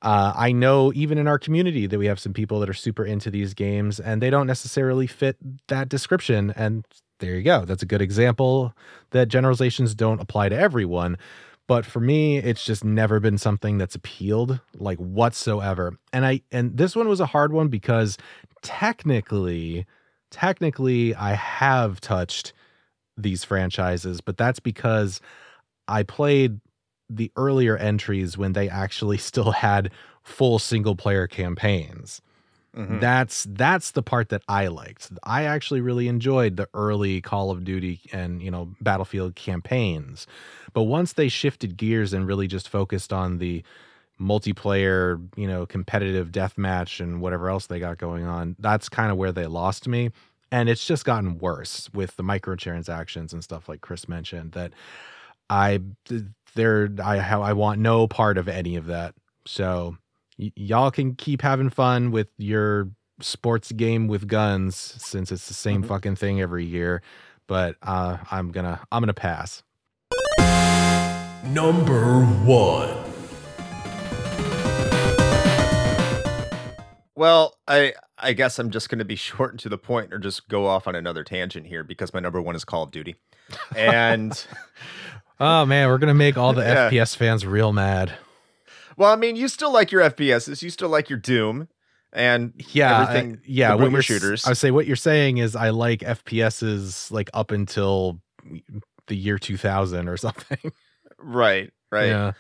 Uh, 0.02 0.34
I 0.36 0.52
know 0.52 0.92
even 0.94 1.18
in 1.18 1.28
our 1.28 1.40
community 1.40 1.88
that 1.88 1.98
we 1.98 2.08
have 2.08 2.20
some 2.20 2.34
people 2.34 2.60
that 2.60 2.70
are 2.70 2.74
super 2.74 3.06
into 3.06 3.32
these 3.32 3.54
games 3.54 4.00
and 4.00 4.22
they 4.22 4.30
don't 4.30 4.48
necessarily 4.48 5.08
fit 5.08 5.38
that 5.68 5.90
description. 5.90 6.54
And 6.56 6.86
there 7.20 7.36
you 7.36 7.44
go. 7.44 7.66
That's 7.66 7.84
a 7.84 7.88
good 7.88 8.02
example 8.02 8.74
that 9.12 9.28
generalizations 9.30 9.96
don't 9.96 10.22
apply 10.22 10.50
to 10.50 10.58
everyone. 10.58 11.18
But 11.68 11.86
for 11.86 12.00
me, 12.00 12.38
it's 12.38 12.64
just 12.64 12.84
never 12.84 13.20
been 13.20 13.38
something 13.38 13.78
that's 13.78 13.96
appealed 13.96 14.60
like 14.78 15.00
whatsoever. 15.00 15.98
And 16.14 16.26
I 16.26 16.42
and 16.52 16.78
this 16.78 16.96
one 16.96 17.08
was 17.08 17.20
a 17.20 17.26
hard 17.26 17.52
one 17.52 17.70
because 17.70 18.18
technically, 18.62 19.86
technically 20.30 21.16
I 21.16 21.34
have 21.34 22.00
touched 22.02 22.54
these 23.18 23.44
franchises, 23.44 24.22
but 24.22 24.38
that's 24.38 24.60
because 24.60 25.22
I 25.88 26.04
played 26.04 26.60
the 27.10 27.32
earlier 27.36 27.78
entries 27.78 28.38
when 28.38 28.54
they 28.54 28.70
actually 28.70 29.18
still 29.20 29.52
had 29.52 29.92
full 30.24 30.60
single 30.60 30.96
player 30.96 31.28
campaigns. 31.28 32.22
Mm-hmm. 32.76 33.00
That's 33.00 33.48
that's 33.50 33.92
the 33.92 34.04
part 34.04 34.30
that 34.30 34.42
I 34.48 34.68
liked. 34.68 35.10
I 35.24 35.44
actually 35.44 35.82
really 35.82 36.08
enjoyed 36.08 36.58
the 36.58 36.68
early 36.74 37.22
Call 37.22 37.50
of 37.50 37.64
Duty 37.64 38.02
and 38.12 38.42
you 38.42 38.52
know 38.52 38.74
Battlefield 38.82 39.36
campaigns. 39.36 40.28
But 40.74 40.84
once 40.84 41.14
they 41.14 41.30
shifted 41.30 41.78
gears 41.78 42.12
and 42.12 42.28
really 42.28 42.48
just 42.48 42.68
focused 42.68 43.14
on 43.14 43.38
the 43.38 43.64
multiplayer, 44.20 45.26
you 45.38 45.48
know, 45.48 45.66
competitive 45.66 46.32
deathmatch 46.32 47.00
and 47.00 47.22
whatever 47.22 47.50
else 47.50 47.68
they 47.68 47.80
got 47.80 47.98
going 47.98 48.26
on, 48.26 48.56
that's 48.60 48.90
kind 48.90 49.12
of 49.12 49.18
where 49.18 49.32
they 49.32 49.46
lost 49.46 49.88
me. 49.88 50.12
And 50.52 50.70
it's 50.70 50.86
just 50.86 51.06
gotten 51.06 51.38
worse 51.38 51.90
with 51.94 52.16
the 52.18 52.24
microtransactions 52.24 53.34
and 53.34 53.44
stuff 53.44 53.68
like 53.68 53.82
Chris 53.82 54.08
mentioned 54.08 54.52
that 54.54 54.74
I 55.50 55.80
there 56.56 56.90
I 57.04 57.20
I 57.20 57.54
want 57.54 57.80
no 57.80 58.08
part 58.08 58.38
of 58.38 58.48
any 58.48 58.76
of 58.76 58.88
that. 58.88 59.16
So 59.46 59.98
y- 60.38 60.52
y'all 60.56 60.92
can 60.92 61.16
keep 61.16 61.42
having 61.42 61.70
fun 61.70 62.12
with 62.12 62.28
your 62.38 62.90
sports 63.22 63.72
game 63.72 64.08
with 64.08 64.28
guns 64.28 64.76
since 64.76 65.32
it's 65.32 65.48
the 65.48 65.54
same 65.54 65.82
mm-hmm. 65.82 65.90
fucking 65.90 66.16
thing 66.16 66.42
every 66.42 66.66
year. 66.66 67.02
But 67.48 67.76
uh, 67.82 68.18
I'm 68.32 68.52
gonna 68.52 68.82
I'm 68.92 69.02
gonna 69.02 69.14
pass. 69.14 69.64
Number 71.46 72.24
one. 72.26 73.06
Well, 77.16 77.56
I 77.68 77.94
I 78.18 78.34
guess 78.34 78.60
I'm 78.60 78.72
just 78.72 78.90
going 78.90 79.00
to 79.00 79.06
be 79.06 79.16
short 79.16 79.52
and 79.52 79.60
to 79.62 79.70
the 79.70 79.78
point, 79.78 80.14
or 80.14 80.20
just 80.20 80.48
go 80.48 80.66
off 80.66 80.88
on 80.88 80.96
another 80.96 81.24
tangent 81.24 81.68
here 81.68 81.84
because 81.84 82.14
my 82.14 82.20
number 82.20 82.42
one 82.42 82.56
is 82.56 82.66
Call 82.66 82.84
of 82.84 82.92
Duty, 82.92 83.16
and 83.76 84.46
oh 85.40 85.66
man, 85.66 85.88
we're 85.88 85.98
gonna 85.98 86.14
make 86.14 86.38
all 86.38 86.54
the 86.54 86.62
yeah. 86.66 86.90
FPS 86.90 87.16
fans 87.16 87.46
real 87.46 87.74
mad. 87.74 88.18
Well, 88.98 89.12
I 89.12 89.16
mean, 89.16 89.36
you 89.36 89.48
still 89.48 89.72
like 89.72 89.92
your 89.92 90.02
FPSs, 90.02 90.62
you 90.62 90.70
still 90.70 90.90
like 90.90 91.10
your 91.10 91.20
Doom, 91.20 91.68
and 92.14 92.54
yeah, 92.72 93.02
everything. 93.02 93.34
Uh, 93.34 93.40
yeah, 93.46 93.76
you're 93.76 94.02
shooters. 94.02 94.46
I 94.46 94.54
say 94.54 94.72
what 94.72 94.88
you're 94.88 94.96
saying 94.96 95.38
is 95.38 95.56
I 95.56 95.70
like 95.70 96.00
FPSs 96.00 97.12
like 97.12 97.30
up 97.34 97.52
until 97.52 98.22
the 99.08 99.16
year 99.16 99.38
2000 99.38 100.08
or 100.08 100.18
something. 100.18 100.72
Right. 101.18 101.72
Right. 101.92 102.08
Yeah. 102.08 102.32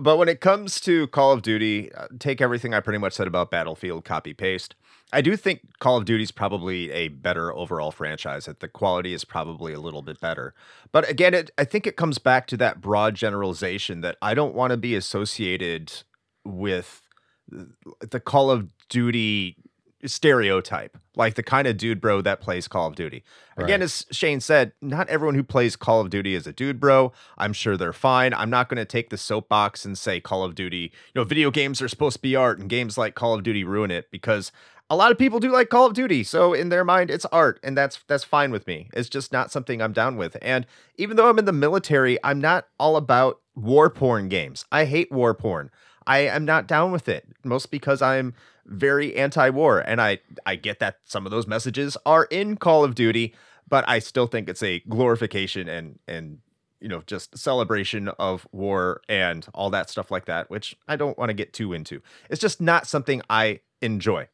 But 0.00 0.16
when 0.18 0.28
it 0.28 0.40
comes 0.40 0.80
to 0.82 1.06
Call 1.08 1.32
of 1.32 1.42
Duty, 1.42 1.92
uh, 1.92 2.08
take 2.18 2.40
everything 2.40 2.74
I 2.74 2.80
pretty 2.80 2.98
much 2.98 3.14
said 3.14 3.26
about 3.26 3.50
Battlefield, 3.50 4.04
copy 4.04 4.34
paste. 4.34 4.74
I 5.12 5.20
do 5.20 5.36
think 5.36 5.60
Call 5.78 5.96
of 5.96 6.04
Duty 6.04 6.24
is 6.24 6.32
probably 6.32 6.90
a 6.90 7.08
better 7.08 7.54
overall 7.54 7.92
franchise. 7.92 8.46
That 8.46 8.60
the 8.60 8.68
quality 8.68 9.12
is 9.14 9.24
probably 9.24 9.72
a 9.72 9.80
little 9.80 10.02
bit 10.02 10.20
better. 10.20 10.52
But 10.90 11.08
again, 11.08 11.32
it, 11.32 11.50
I 11.56 11.64
think 11.64 11.86
it 11.86 11.96
comes 11.96 12.18
back 12.18 12.46
to 12.48 12.56
that 12.58 12.80
broad 12.80 13.14
generalization 13.14 14.00
that 14.00 14.16
I 14.20 14.34
don't 14.34 14.54
want 14.54 14.72
to 14.72 14.76
be 14.76 14.94
associated 14.96 15.92
with 16.44 17.02
the 18.00 18.20
Call 18.20 18.50
of 18.50 18.68
Duty 18.88 19.56
stereotype, 20.04 20.96
like 21.16 21.34
the 21.34 21.42
kind 21.42 21.66
of 21.66 21.76
dude 21.76 22.00
bro 22.00 22.20
that 22.20 22.40
plays 22.40 22.68
Call 22.68 22.86
of 22.86 22.94
Duty. 22.96 23.24
Again, 23.56 23.80
Right. 23.80 23.82
as 23.82 24.06
Shane 24.12 24.40
said, 24.40 24.72
not 24.82 25.08
everyone 25.08 25.34
who 25.34 25.42
plays 25.42 25.74
Call 25.74 26.00
of 26.00 26.10
Duty 26.10 26.34
is 26.34 26.46
a 26.46 26.52
dude 26.52 26.78
bro. 26.78 27.12
I'm 27.38 27.52
sure 27.52 27.76
they're 27.76 27.92
fine. 27.92 28.34
I'm 28.34 28.50
not 28.50 28.68
going 28.68 28.76
to 28.78 28.84
take 28.84 29.10
the 29.10 29.16
soapbox 29.16 29.84
and 29.84 29.96
say 29.96 30.20
Call 30.20 30.44
of 30.44 30.54
Duty, 30.54 30.92
you 31.14 31.20
know, 31.20 31.24
video 31.24 31.50
games 31.50 31.80
are 31.80 31.88
supposed 31.88 32.16
to 32.16 32.22
be 32.22 32.36
art 32.36 32.58
and 32.58 32.68
games 32.68 32.98
like 32.98 33.14
Call 33.14 33.34
of 33.34 33.42
Duty 33.42 33.64
ruin 33.64 33.90
it 33.90 34.10
because 34.10 34.52
a 34.88 34.96
lot 34.96 35.10
of 35.10 35.18
people 35.18 35.40
do 35.40 35.50
like 35.50 35.68
Call 35.68 35.86
of 35.86 35.94
Duty. 35.94 36.22
So 36.22 36.52
in 36.52 36.68
their 36.68 36.84
mind 36.84 37.10
it's 37.10 37.24
art 37.26 37.58
and 37.62 37.76
that's 37.76 38.00
that's 38.06 38.24
fine 38.24 38.50
with 38.50 38.66
me. 38.66 38.88
It's 38.92 39.08
just 39.08 39.32
not 39.32 39.50
something 39.50 39.82
I'm 39.82 39.92
down 39.92 40.16
with. 40.16 40.36
And 40.40 40.66
even 40.96 41.16
though 41.16 41.28
I'm 41.28 41.38
in 41.38 41.44
the 41.44 41.52
military, 41.52 42.18
I'm 42.22 42.40
not 42.40 42.68
all 42.78 42.96
about 42.96 43.40
war 43.54 43.90
porn 43.90 44.28
games. 44.28 44.64
I 44.70 44.84
hate 44.84 45.10
war 45.10 45.34
porn. 45.34 45.70
I 46.06 46.18
am 46.18 46.44
not 46.44 46.68
down 46.68 46.92
with 46.92 47.08
it. 47.08 47.26
Most 47.44 47.70
because 47.70 48.00
I'm 48.00 48.34
very 48.64 49.16
anti-war 49.16 49.80
and 49.80 50.00
I 50.00 50.18
I 50.44 50.56
get 50.56 50.78
that 50.80 50.98
some 51.04 51.26
of 51.26 51.32
those 51.32 51.46
messages 51.46 51.96
are 52.06 52.24
in 52.24 52.56
Call 52.56 52.84
of 52.84 52.94
Duty, 52.94 53.34
but 53.68 53.88
I 53.88 53.98
still 53.98 54.26
think 54.26 54.48
it's 54.48 54.62
a 54.62 54.80
glorification 54.88 55.68
and 55.68 55.98
and 56.06 56.38
you 56.80 56.88
know 56.88 57.02
just 57.06 57.36
celebration 57.36 58.08
of 58.08 58.46
war 58.52 59.00
and 59.08 59.46
all 59.52 59.70
that 59.70 59.90
stuff 59.90 60.12
like 60.12 60.26
that, 60.26 60.48
which 60.48 60.76
I 60.86 60.94
don't 60.94 61.18
want 61.18 61.30
to 61.30 61.34
get 61.34 61.52
too 61.52 61.72
into. 61.72 62.02
It's 62.30 62.40
just 62.40 62.60
not 62.60 62.86
something 62.86 63.22
I 63.28 63.60
enjoy. 63.82 64.28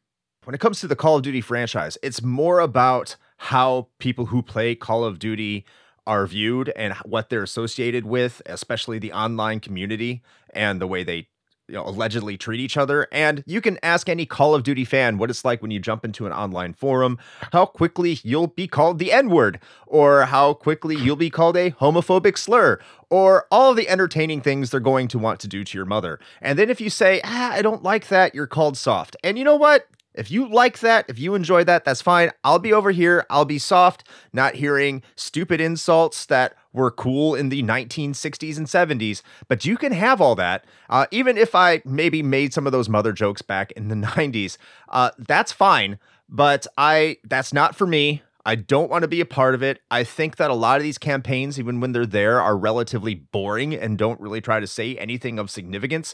When 0.45 0.53
it 0.53 0.59
comes 0.59 0.81
to 0.81 0.87
the 0.87 0.95
Call 0.97 1.15
of 1.15 1.21
Duty 1.21 1.39
franchise, 1.39 1.97
it's 2.03 2.21
more 2.21 2.59
about 2.59 3.15
how 3.37 3.87
people 3.97 4.25
who 4.25 4.41
play 4.41 4.75
Call 4.75 5.05
of 5.05 5.17
Duty 5.17 5.65
are 6.05 6.27
viewed 6.27 6.67
and 6.75 6.93
what 7.05 7.29
they're 7.29 7.43
associated 7.43 8.05
with, 8.05 8.41
especially 8.45 8.99
the 8.99 9.13
online 9.13 9.61
community 9.61 10.21
and 10.53 10.81
the 10.81 10.87
way 10.87 11.01
they 11.05 11.29
you 11.69 11.75
know 11.75 11.85
allegedly 11.85 12.35
treat 12.35 12.59
each 12.59 12.75
other. 12.75 13.07
And 13.09 13.41
you 13.47 13.61
can 13.61 13.79
ask 13.81 14.09
any 14.09 14.25
call 14.25 14.53
of 14.53 14.63
duty 14.63 14.83
fan 14.83 15.17
what 15.17 15.29
it's 15.29 15.45
like 15.45 15.61
when 15.61 15.71
you 15.71 15.79
jump 15.79 16.03
into 16.03 16.25
an 16.25 16.33
online 16.33 16.73
forum 16.73 17.17
how 17.53 17.65
quickly 17.65 18.19
you'll 18.21 18.47
be 18.47 18.67
called 18.67 18.99
the 18.99 19.13
n-word 19.13 19.61
or 19.87 20.25
how 20.25 20.53
quickly 20.53 20.97
you'll 20.97 21.15
be 21.15 21.29
called 21.29 21.55
a 21.55 21.71
homophobic 21.71 22.37
slur 22.37 22.81
or 23.09 23.47
all 23.49 23.73
the 23.73 23.87
entertaining 23.87 24.41
things 24.41 24.71
they're 24.71 24.81
going 24.81 25.07
to 25.07 25.17
want 25.17 25.39
to 25.39 25.47
do 25.47 25.63
to 25.63 25.77
your 25.77 25.85
mother. 25.85 26.19
And 26.41 26.59
then 26.59 26.69
if 26.69 26.81
you 26.81 26.89
say 26.89 27.21
ah, 27.23 27.53
i 27.53 27.61
don't 27.61 27.81
like 27.81 28.09
that 28.09 28.35
you're 28.35 28.45
called 28.45 28.75
soft. 28.75 29.15
And 29.23 29.37
you 29.37 29.45
know 29.45 29.55
what 29.55 29.87
if 30.13 30.29
you 30.31 30.47
like 30.47 30.79
that, 30.79 31.05
if 31.07 31.19
you 31.19 31.35
enjoy 31.35 31.63
that, 31.63 31.85
that's 31.85 32.01
fine. 32.01 32.31
I'll 32.43 32.59
be 32.59 32.73
over 32.73 32.91
here. 32.91 33.25
I'll 33.29 33.45
be 33.45 33.59
soft, 33.59 34.07
not 34.31 34.55
hearing 34.55 35.01
stupid 35.15 35.59
insults 35.59 36.25
that 36.27 36.55
were 36.71 36.91
cool 36.91 37.35
in 37.35 37.49
the 37.49 37.63
1960s 37.63 38.57
and 38.57 38.67
70s. 38.67 39.21
But 39.47 39.65
you 39.65 39.77
can 39.77 39.91
have 39.91 40.21
all 40.21 40.35
that. 40.35 40.65
Uh, 40.89 41.05
even 41.11 41.37
if 41.37 41.55
I 41.55 41.81
maybe 41.85 42.21
made 42.23 42.53
some 42.53 42.65
of 42.65 42.71
those 42.71 42.89
mother 42.89 43.13
jokes 43.13 43.41
back 43.41 43.71
in 43.73 43.87
the 43.87 43.95
90s, 44.07 44.57
uh, 44.89 45.11
that's 45.17 45.51
fine. 45.51 45.99
But 46.29 46.65
I 46.77 47.17
that's 47.23 47.53
not 47.53 47.75
for 47.75 47.85
me. 47.85 48.23
I 48.45 48.55
don't 48.55 48.89
want 48.89 49.03
to 49.03 49.07
be 49.07 49.21
a 49.21 49.25
part 49.25 49.55
of 49.55 49.63
it. 49.63 49.81
I 49.89 50.03
think 50.03 50.35
that 50.35 50.51
a 50.51 50.53
lot 50.53 50.75
of 50.75 50.83
these 50.83 50.97
campaigns, 50.97 51.57
even 51.57 51.79
when 51.79 51.93
they're 51.93 52.05
there, 52.05 52.41
are 52.41 52.57
relatively 52.57 53.15
boring 53.15 53.73
and 53.73 53.97
don't 53.97 54.19
really 54.19 54.41
try 54.41 54.59
to 54.59 54.67
say 54.67 54.97
anything 54.97 55.39
of 55.39 55.49
significance 55.49 56.13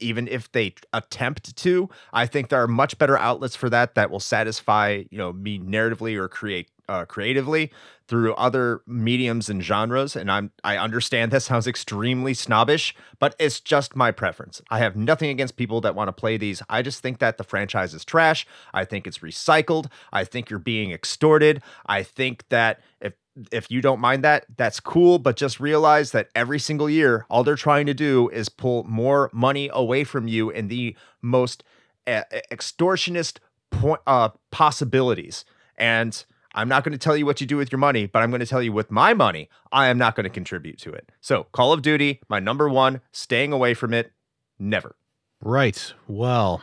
even 0.00 0.28
if 0.28 0.50
they 0.52 0.74
attempt 0.92 1.56
to 1.56 1.88
i 2.12 2.26
think 2.26 2.48
there 2.48 2.62
are 2.62 2.68
much 2.68 2.98
better 2.98 3.18
outlets 3.18 3.56
for 3.56 3.70
that 3.70 3.94
that 3.94 4.10
will 4.10 4.20
satisfy 4.20 5.02
you 5.10 5.18
know 5.18 5.32
me 5.32 5.58
narratively 5.58 6.16
or 6.16 6.28
create 6.28 6.70
uh, 6.86 7.06
creatively 7.06 7.72
through 8.08 8.34
other 8.34 8.82
mediums 8.86 9.48
and 9.48 9.62
genres 9.62 10.14
and 10.14 10.30
i'm 10.30 10.50
i 10.62 10.76
understand 10.76 11.30
that 11.32 11.40
sounds 11.40 11.66
extremely 11.66 12.34
snobbish 12.34 12.94
but 13.18 13.34
it's 13.38 13.60
just 13.60 13.96
my 13.96 14.10
preference. 14.10 14.60
I 14.70 14.78
have 14.78 14.96
nothing 14.96 15.30
against 15.30 15.56
people 15.56 15.80
that 15.82 15.94
want 15.94 16.08
to 16.08 16.12
play 16.12 16.36
these. 16.36 16.62
I 16.68 16.82
just 16.82 17.00
think 17.00 17.18
that 17.18 17.38
the 17.38 17.44
franchise 17.44 17.94
is 17.94 18.04
trash. 18.04 18.46
I 18.72 18.84
think 18.84 19.06
it's 19.06 19.18
recycled. 19.18 19.86
I 20.12 20.24
think 20.24 20.50
you're 20.50 20.58
being 20.58 20.90
extorted. 20.90 21.62
I 21.86 22.02
think 22.02 22.48
that 22.50 22.80
if 23.00 23.14
if 23.52 23.70
you 23.70 23.80
don't 23.80 24.00
mind 24.00 24.24
that, 24.24 24.46
that's 24.56 24.80
cool. 24.80 25.18
But 25.18 25.36
just 25.36 25.60
realize 25.60 26.12
that 26.12 26.28
every 26.34 26.58
single 26.58 26.88
year, 26.88 27.26
all 27.28 27.44
they're 27.44 27.56
trying 27.56 27.86
to 27.86 27.94
do 27.94 28.28
is 28.30 28.48
pull 28.48 28.84
more 28.84 29.30
money 29.32 29.70
away 29.72 30.04
from 30.04 30.28
you 30.28 30.50
in 30.50 30.68
the 30.68 30.96
most 31.22 31.64
extortionist 32.06 33.38
point, 33.70 34.00
uh, 34.06 34.30
possibilities. 34.50 35.44
And 35.76 36.24
I'm 36.54 36.68
not 36.68 36.84
going 36.84 36.92
to 36.92 36.98
tell 36.98 37.16
you 37.16 37.26
what 37.26 37.40
you 37.40 37.46
do 37.46 37.56
with 37.56 37.72
your 37.72 37.78
money, 37.78 38.06
but 38.06 38.22
I'm 38.22 38.30
going 38.30 38.40
to 38.40 38.46
tell 38.46 38.62
you 38.62 38.72
with 38.72 38.90
my 38.90 39.12
money, 39.14 39.48
I 39.72 39.88
am 39.88 39.98
not 39.98 40.14
going 40.14 40.24
to 40.24 40.30
contribute 40.30 40.78
to 40.82 40.92
it. 40.92 41.10
So, 41.20 41.44
Call 41.52 41.72
of 41.72 41.82
Duty, 41.82 42.20
my 42.28 42.38
number 42.38 42.68
one, 42.68 43.00
staying 43.12 43.52
away 43.52 43.74
from 43.74 43.92
it, 43.92 44.12
never. 44.58 44.94
Right. 45.40 45.92
Well, 46.06 46.62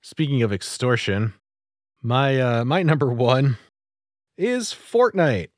speaking 0.00 0.42
of 0.42 0.52
extortion, 0.52 1.34
my 2.02 2.40
uh 2.40 2.64
my 2.64 2.82
number 2.82 3.12
1 3.12 3.58
is 4.36 4.68
Fortnite. 4.72 5.48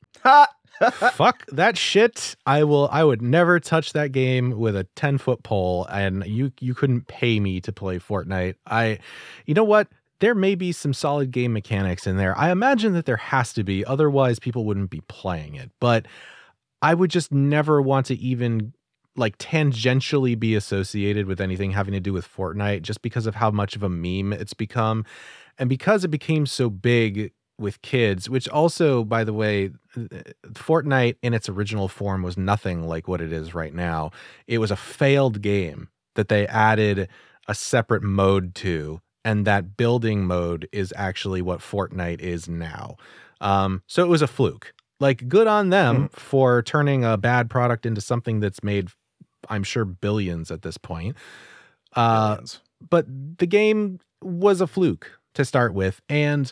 Fuck 1.13 1.45
that 1.47 1.77
shit. 1.77 2.35
I 2.45 2.63
will 2.63 2.89
I 2.91 3.03
would 3.03 3.21
never 3.21 3.59
touch 3.59 3.93
that 3.93 4.11
game 4.11 4.57
with 4.57 4.75
a 4.75 4.85
10 4.95 5.17
foot 5.19 5.43
pole 5.43 5.85
and 5.91 6.25
you 6.25 6.51
you 6.59 6.73
couldn't 6.73 7.07
pay 7.07 7.39
me 7.39 7.61
to 7.61 7.71
play 7.71 7.99
Fortnite. 7.99 8.55
I 8.65 8.99
you 9.45 9.53
know 9.53 9.63
what? 9.63 9.87
There 10.19 10.35
may 10.35 10.55
be 10.55 10.71
some 10.71 10.93
solid 10.93 11.31
game 11.31 11.53
mechanics 11.53 12.05
in 12.05 12.17
there. 12.17 12.37
I 12.37 12.51
imagine 12.51 12.93
that 12.93 13.05
there 13.05 13.17
has 13.17 13.53
to 13.53 13.63
be, 13.63 13.83
otherwise 13.83 14.37
people 14.37 14.65
wouldn't 14.65 14.91
be 14.91 15.01
playing 15.07 15.55
it. 15.55 15.71
But 15.79 16.05
I 16.81 16.93
would 16.93 17.09
just 17.09 17.31
never 17.31 17.81
want 17.81 18.05
to 18.07 18.15
even 18.15 18.73
like 19.15 19.37
tangentially 19.37 20.39
be 20.39 20.55
associated 20.55 21.25
with 21.25 21.41
anything 21.41 21.71
having 21.71 21.93
to 21.93 21.99
do 21.99 22.13
with 22.13 22.27
Fortnite 22.27 22.83
just 22.83 23.01
because 23.01 23.25
of 23.25 23.35
how 23.35 23.51
much 23.51 23.75
of 23.75 23.83
a 23.83 23.89
meme 23.89 24.31
it's 24.31 24.53
become. 24.53 25.05
And 25.57 25.69
because 25.69 26.03
it 26.03 26.09
became 26.09 26.45
so 26.45 26.69
big 26.69 27.31
with 27.61 27.81
kids, 27.81 28.29
which 28.29 28.49
also, 28.49 29.03
by 29.03 29.23
the 29.23 29.33
way, 29.33 29.71
Fortnite 30.53 31.15
in 31.21 31.33
its 31.33 31.47
original 31.47 31.87
form 31.87 32.23
was 32.23 32.37
nothing 32.37 32.87
like 32.87 33.07
what 33.07 33.21
it 33.21 33.31
is 33.31 33.53
right 33.53 33.73
now. 33.73 34.11
It 34.47 34.57
was 34.57 34.71
a 34.71 34.75
failed 34.75 35.41
game 35.41 35.89
that 36.15 36.27
they 36.27 36.47
added 36.47 37.07
a 37.47 37.55
separate 37.55 38.03
mode 38.03 38.55
to, 38.55 39.01
and 39.23 39.45
that 39.45 39.77
building 39.77 40.25
mode 40.25 40.67
is 40.71 40.93
actually 40.97 41.41
what 41.41 41.59
Fortnite 41.59 42.19
is 42.19 42.49
now. 42.49 42.95
Um, 43.39 43.83
so 43.87 44.03
it 44.03 44.09
was 44.09 44.21
a 44.21 44.27
fluke. 44.27 44.73
Like, 44.99 45.27
good 45.27 45.47
on 45.47 45.69
them 45.69 46.09
for 46.09 46.61
turning 46.61 47.03
a 47.03 47.17
bad 47.17 47.49
product 47.49 47.85
into 47.85 48.01
something 48.01 48.39
that's 48.39 48.63
made, 48.63 48.89
I'm 49.49 49.63
sure, 49.63 49.85
billions 49.85 50.51
at 50.51 50.61
this 50.61 50.77
point. 50.77 51.15
Uh, 51.95 52.37
but 52.89 53.05
the 53.37 53.47
game 53.47 53.99
was 54.21 54.61
a 54.61 54.67
fluke 54.67 55.19
to 55.33 55.45
start 55.45 55.73
with 55.73 56.01
and 56.09 56.51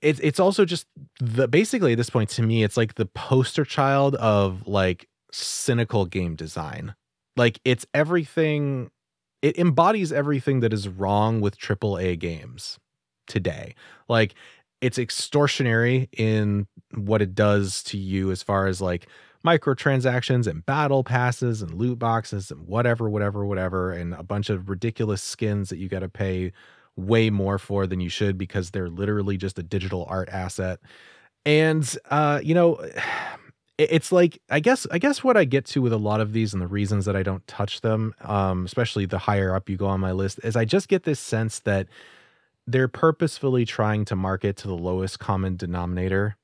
it's 0.00 0.20
it's 0.20 0.40
also 0.40 0.64
just 0.64 0.86
the 1.20 1.46
basically 1.46 1.92
at 1.92 1.98
this 1.98 2.10
point 2.10 2.30
to 2.30 2.42
me 2.42 2.62
it's 2.62 2.76
like 2.76 2.94
the 2.94 3.06
poster 3.06 3.64
child 3.64 4.14
of 4.16 4.66
like 4.66 5.08
cynical 5.32 6.06
game 6.06 6.34
design. 6.36 6.94
Like 7.36 7.60
it's 7.64 7.86
everything 7.94 8.90
it 9.42 9.58
embodies 9.58 10.12
everything 10.12 10.60
that 10.60 10.72
is 10.72 10.88
wrong 10.88 11.40
with 11.40 11.58
AAA 11.58 12.18
games 12.18 12.78
today. 13.26 13.74
Like 14.08 14.34
it's 14.80 14.98
extortionary 14.98 16.08
in 16.16 16.66
what 16.94 17.22
it 17.22 17.34
does 17.34 17.82
to 17.84 17.98
you 17.98 18.30
as 18.30 18.42
far 18.42 18.66
as 18.66 18.80
like 18.80 19.06
microtransactions 19.44 20.46
and 20.46 20.64
battle 20.66 21.02
passes 21.04 21.62
and 21.62 21.74
loot 21.74 21.98
boxes 21.98 22.50
and 22.50 22.66
whatever, 22.66 23.08
whatever, 23.08 23.44
whatever, 23.44 23.92
and 23.92 24.14
a 24.14 24.22
bunch 24.22 24.50
of 24.50 24.68
ridiculous 24.68 25.22
skins 25.22 25.70
that 25.70 25.78
you 25.78 25.88
got 25.88 26.00
to 26.00 26.08
pay 26.08 26.52
way 27.06 27.30
more 27.30 27.58
for 27.58 27.86
than 27.86 28.00
you 28.00 28.08
should 28.08 28.38
because 28.38 28.70
they're 28.70 28.90
literally 28.90 29.36
just 29.36 29.58
a 29.58 29.62
digital 29.62 30.06
art 30.08 30.28
asset. 30.28 30.80
And 31.46 31.96
uh, 32.10 32.40
you 32.42 32.54
know, 32.54 32.80
it's 33.78 34.12
like 34.12 34.40
I 34.50 34.60
guess 34.60 34.86
I 34.90 34.98
guess 34.98 35.24
what 35.24 35.36
I 35.36 35.44
get 35.44 35.64
to 35.66 35.82
with 35.82 35.92
a 35.92 35.98
lot 35.98 36.20
of 36.20 36.32
these 36.32 36.52
and 36.52 36.60
the 36.60 36.66
reasons 36.66 37.06
that 37.06 37.16
I 37.16 37.22
don't 37.22 37.46
touch 37.46 37.80
them, 37.80 38.14
um, 38.20 38.64
especially 38.64 39.06
the 39.06 39.18
higher 39.18 39.54
up 39.54 39.68
you 39.68 39.76
go 39.76 39.86
on 39.86 40.00
my 40.00 40.12
list, 40.12 40.40
is 40.42 40.56
I 40.56 40.64
just 40.64 40.88
get 40.88 41.04
this 41.04 41.20
sense 41.20 41.60
that 41.60 41.86
they're 42.66 42.88
purposefully 42.88 43.64
trying 43.64 44.04
to 44.06 44.16
market 44.16 44.56
to 44.58 44.68
the 44.68 44.74
lowest 44.74 45.18
common 45.18 45.56
denominator 45.56 46.36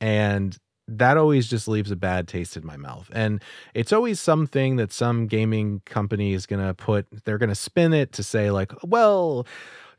and 0.00 0.56
that 0.88 1.16
always 1.16 1.48
just 1.48 1.66
leaves 1.66 1.90
a 1.90 1.96
bad 1.96 2.28
taste 2.28 2.56
in 2.56 2.64
my 2.64 2.76
mouth 2.76 3.10
and 3.12 3.42
it's 3.74 3.92
always 3.92 4.20
something 4.20 4.76
that 4.76 4.92
some 4.92 5.26
gaming 5.26 5.82
company 5.84 6.32
is 6.32 6.46
going 6.46 6.64
to 6.64 6.74
put 6.74 7.06
they're 7.24 7.38
going 7.38 7.48
to 7.48 7.54
spin 7.54 7.92
it 7.92 8.12
to 8.12 8.22
say 8.22 8.50
like 8.50 8.72
well 8.84 9.46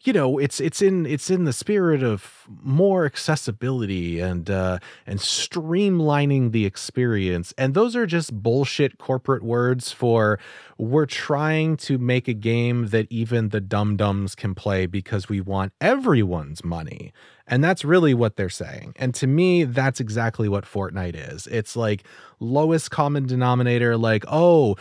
you 0.03 0.13
know 0.13 0.37
it's 0.37 0.59
it's 0.59 0.81
in 0.81 1.05
it's 1.05 1.29
in 1.29 1.43
the 1.45 1.53
spirit 1.53 2.03
of 2.03 2.45
more 2.61 3.05
accessibility 3.05 4.19
and 4.19 4.49
uh 4.49 4.79
and 5.05 5.19
streamlining 5.19 6.51
the 6.51 6.65
experience. 6.65 7.53
And 7.57 7.73
those 7.73 7.95
are 7.95 8.05
just 8.05 8.33
bullshit 8.33 8.97
corporate 8.97 9.43
words 9.43 9.91
for 9.91 10.39
we're 10.77 11.05
trying 11.05 11.77
to 11.77 11.97
make 11.97 12.27
a 12.27 12.33
game 12.33 12.87
that 12.87 13.07
even 13.09 13.49
the 13.49 13.61
dum 13.61 13.97
dums 13.97 14.35
can 14.35 14.53
play 14.53 14.85
because 14.85 15.27
we 15.27 15.41
want 15.41 15.73
everyone's 15.81 16.63
money 16.63 17.11
and 17.47 17.63
that's 17.63 17.85
really 17.85 18.13
what 18.13 18.35
they're 18.35 18.49
saying. 18.49 18.93
And 18.97 19.15
to 19.15 19.27
me, 19.27 19.63
that's 19.63 19.99
exactly 19.99 20.49
what 20.49 20.65
Fortnite 20.65 21.15
is. 21.33 21.47
It's 21.47 21.75
like 21.75 22.03
lowest 22.39 22.91
common 22.91 23.25
denominator, 23.25 23.97
like, 23.97 24.25
oh, 24.27 24.75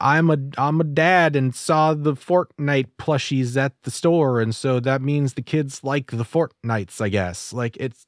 I'm 0.00 0.30
a 0.30 0.38
I'm 0.56 0.80
a 0.80 0.84
dad 0.84 1.36
and 1.36 1.54
saw 1.54 1.94
the 1.94 2.14
Fortnite 2.14 2.88
plushies 2.98 3.56
at 3.56 3.80
the 3.82 3.90
store, 3.90 4.40
and 4.40 4.54
so 4.54 4.80
that 4.80 5.02
means 5.02 5.34
the 5.34 5.42
kids 5.42 5.84
like 5.84 6.10
the 6.10 6.24
Fortnites, 6.24 7.00
I 7.00 7.10
guess. 7.10 7.52
Like 7.52 7.76
it's 7.78 8.06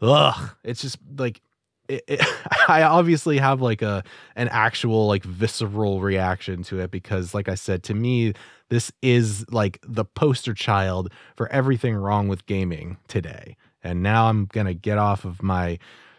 ugh. 0.00 0.50
It's 0.62 0.80
just 0.80 0.98
like 1.18 1.42
it, 1.88 2.04
it, 2.06 2.20
I 2.68 2.82
obviously 2.82 3.38
have 3.38 3.60
like 3.60 3.82
a 3.82 4.04
an 4.36 4.48
actual 4.48 5.06
like 5.06 5.24
visceral 5.24 6.00
reaction 6.00 6.62
to 6.64 6.80
it 6.80 6.90
because 6.90 7.34
like 7.34 7.48
I 7.48 7.54
said 7.56 7.82
to 7.84 7.94
me 7.94 8.34
this 8.68 8.92
is 9.02 9.44
like 9.50 9.78
the 9.82 10.04
poster 10.04 10.54
child 10.54 11.12
for 11.36 11.50
everything 11.52 11.94
wrong 11.94 12.28
with 12.28 12.46
gaming 12.46 12.98
today. 13.08 13.56
And 13.82 14.02
now 14.02 14.26
I'm 14.26 14.46
going 14.46 14.66
to 14.66 14.74
get 14.74 14.98
off 14.98 15.24
of 15.24 15.42
my 15.42 15.78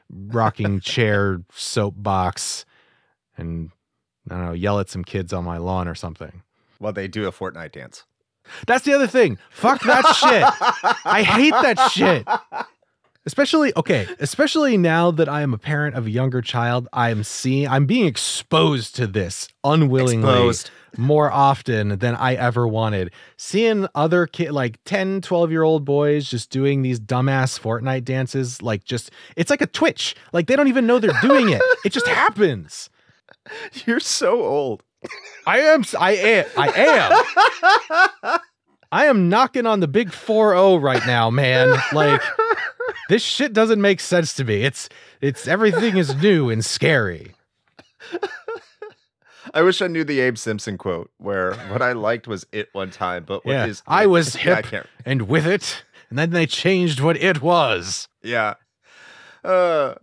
rocking 0.09 0.79
chair 0.81 1.41
soapbox 1.53 2.65
and 3.37 3.71
I 4.29 4.35
don't 4.35 4.45
know, 4.45 4.53
yell 4.53 4.79
at 4.79 4.89
some 4.89 5.03
kids 5.03 5.31
on 5.31 5.43
my 5.43 5.57
lawn 5.57 5.87
or 5.87 5.95
something. 5.95 6.41
Well, 6.79 6.93
they 6.93 7.07
do 7.07 7.27
a 7.27 7.31
Fortnite 7.31 7.71
dance. 7.71 8.03
That's 8.65 8.85
the 8.85 8.93
other 8.93 9.07
thing. 9.07 9.37
Fuck 9.49 9.81
that 9.83 10.05
shit. 10.15 10.43
I 11.05 11.23
hate 11.23 11.51
that 11.51 11.91
shit. 11.91 12.25
Especially 13.25 13.73
okay, 13.75 14.07
especially 14.19 14.77
now 14.77 15.11
that 15.11 15.27
I 15.27 15.41
am 15.41 15.53
a 15.53 15.57
parent 15.57 15.95
of 15.95 16.07
a 16.07 16.09
younger 16.09 16.41
child, 16.41 16.87
I 16.93 17.09
am 17.09 17.25
seeing 17.25 17.67
I'm 17.67 17.85
being 17.85 18.05
exposed 18.05 18.95
to 18.95 19.05
this 19.05 19.49
unwillingly 19.65 20.29
Exposed. 20.29 20.71
More 20.95 21.31
often 21.31 21.99
than 21.99 22.15
I 22.15 22.35
ever 22.35 22.67
wanted. 22.67 23.11
Seeing 23.35 23.87
other 23.95 24.27
kid 24.27 24.51
like 24.51 24.79
10, 24.85 25.21
12 25.21 25.51
year 25.51 25.63
old 25.63 25.85
boys 25.85 26.29
just 26.29 26.49
doing 26.49 26.81
these 26.81 26.99
dumbass 26.99 27.59
Fortnite 27.59 28.05
dances, 28.05 28.61
like 28.61 28.83
just 28.83 29.11
it's 29.35 29.49
like 29.49 29.61
a 29.61 29.67
twitch. 29.67 30.15
Like 30.33 30.47
they 30.47 30.55
don't 30.55 30.67
even 30.67 30.87
know 30.87 30.99
they're 30.99 31.11
doing 31.21 31.49
it. 31.49 31.61
It 31.83 31.91
just 31.91 32.07
happens. 32.07 32.89
You're 33.85 33.99
so 33.99 34.41
old. 34.41 34.83
I 35.45 35.59
am 35.59 35.83
I 35.99 36.11
am 36.15 36.45
I 36.57 36.69
am. 38.23 38.39
I 38.91 39.05
am 39.05 39.29
knocking 39.29 39.65
on 39.65 39.81
the 39.81 39.87
big 39.87 40.09
4-0 40.11 40.81
right 40.81 41.05
now, 41.05 41.29
man. 41.29 41.77
Like 41.91 42.21
this 43.09 43.21
shit 43.23 43.53
doesn't 43.53 43.81
make 43.81 43.99
sense 43.99 44.33
to 44.35 44.43
me. 44.43 44.63
It's 44.63 44.89
it's 45.21 45.47
everything 45.47 45.97
is 45.97 46.15
new 46.15 46.49
and 46.49 46.63
scary. 46.63 47.33
I 49.53 49.61
wish 49.61 49.81
I 49.81 49.87
knew 49.87 50.03
the 50.03 50.19
Abe 50.19 50.37
Simpson 50.37 50.77
quote 50.77 51.11
where 51.17 51.53
what 51.69 51.81
I 51.81 51.93
liked 51.93 52.27
was 52.27 52.45
it 52.51 52.69
one 52.73 52.91
time, 52.91 53.23
but 53.25 53.45
what 53.45 53.51
Yeah, 53.53 53.65
is 53.65 53.83
I 53.87 54.05
was 54.05 54.43
Yeah, 54.43 54.55
I 54.55 54.61
can't. 54.61 54.87
And 55.05 55.23
with 55.23 55.45
it, 55.45 55.83
and 56.09 56.17
then 56.17 56.31
they 56.31 56.45
changed 56.45 56.99
what 56.99 57.17
it 57.17 57.41
was. 57.41 58.07
Yeah. 58.23 58.55
Uh, 59.43 59.95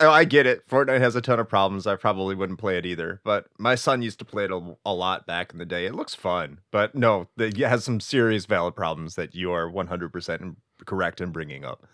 oh, 0.00 0.10
I 0.10 0.24
get 0.24 0.46
it. 0.46 0.68
Fortnite 0.68 1.00
has 1.00 1.16
a 1.16 1.20
ton 1.20 1.40
of 1.40 1.48
problems. 1.48 1.86
I 1.86 1.96
probably 1.96 2.34
wouldn't 2.34 2.58
play 2.58 2.76
it 2.76 2.86
either. 2.86 3.20
But 3.24 3.46
my 3.58 3.74
son 3.74 4.02
used 4.02 4.18
to 4.18 4.24
play 4.24 4.44
it 4.44 4.50
a, 4.50 4.76
a 4.84 4.92
lot 4.92 5.26
back 5.26 5.52
in 5.52 5.58
the 5.58 5.64
day. 5.64 5.86
It 5.86 5.94
looks 5.94 6.14
fun. 6.14 6.58
But 6.70 6.94
no, 6.94 7.28
it 7.38 7.56
has 7.58 7.84
some 7.84 8.00
serious 8.00 8.46
valid 8.46 8.74
problems 8.74 9.14
that 9.14 9.34
you 9.34 9.52
are 9.52 9.70
100% 9.70 10.56
correct 10.84 11.20
in 11.20 11.30
bringing 11.30 11.64
up. 11.64 11.86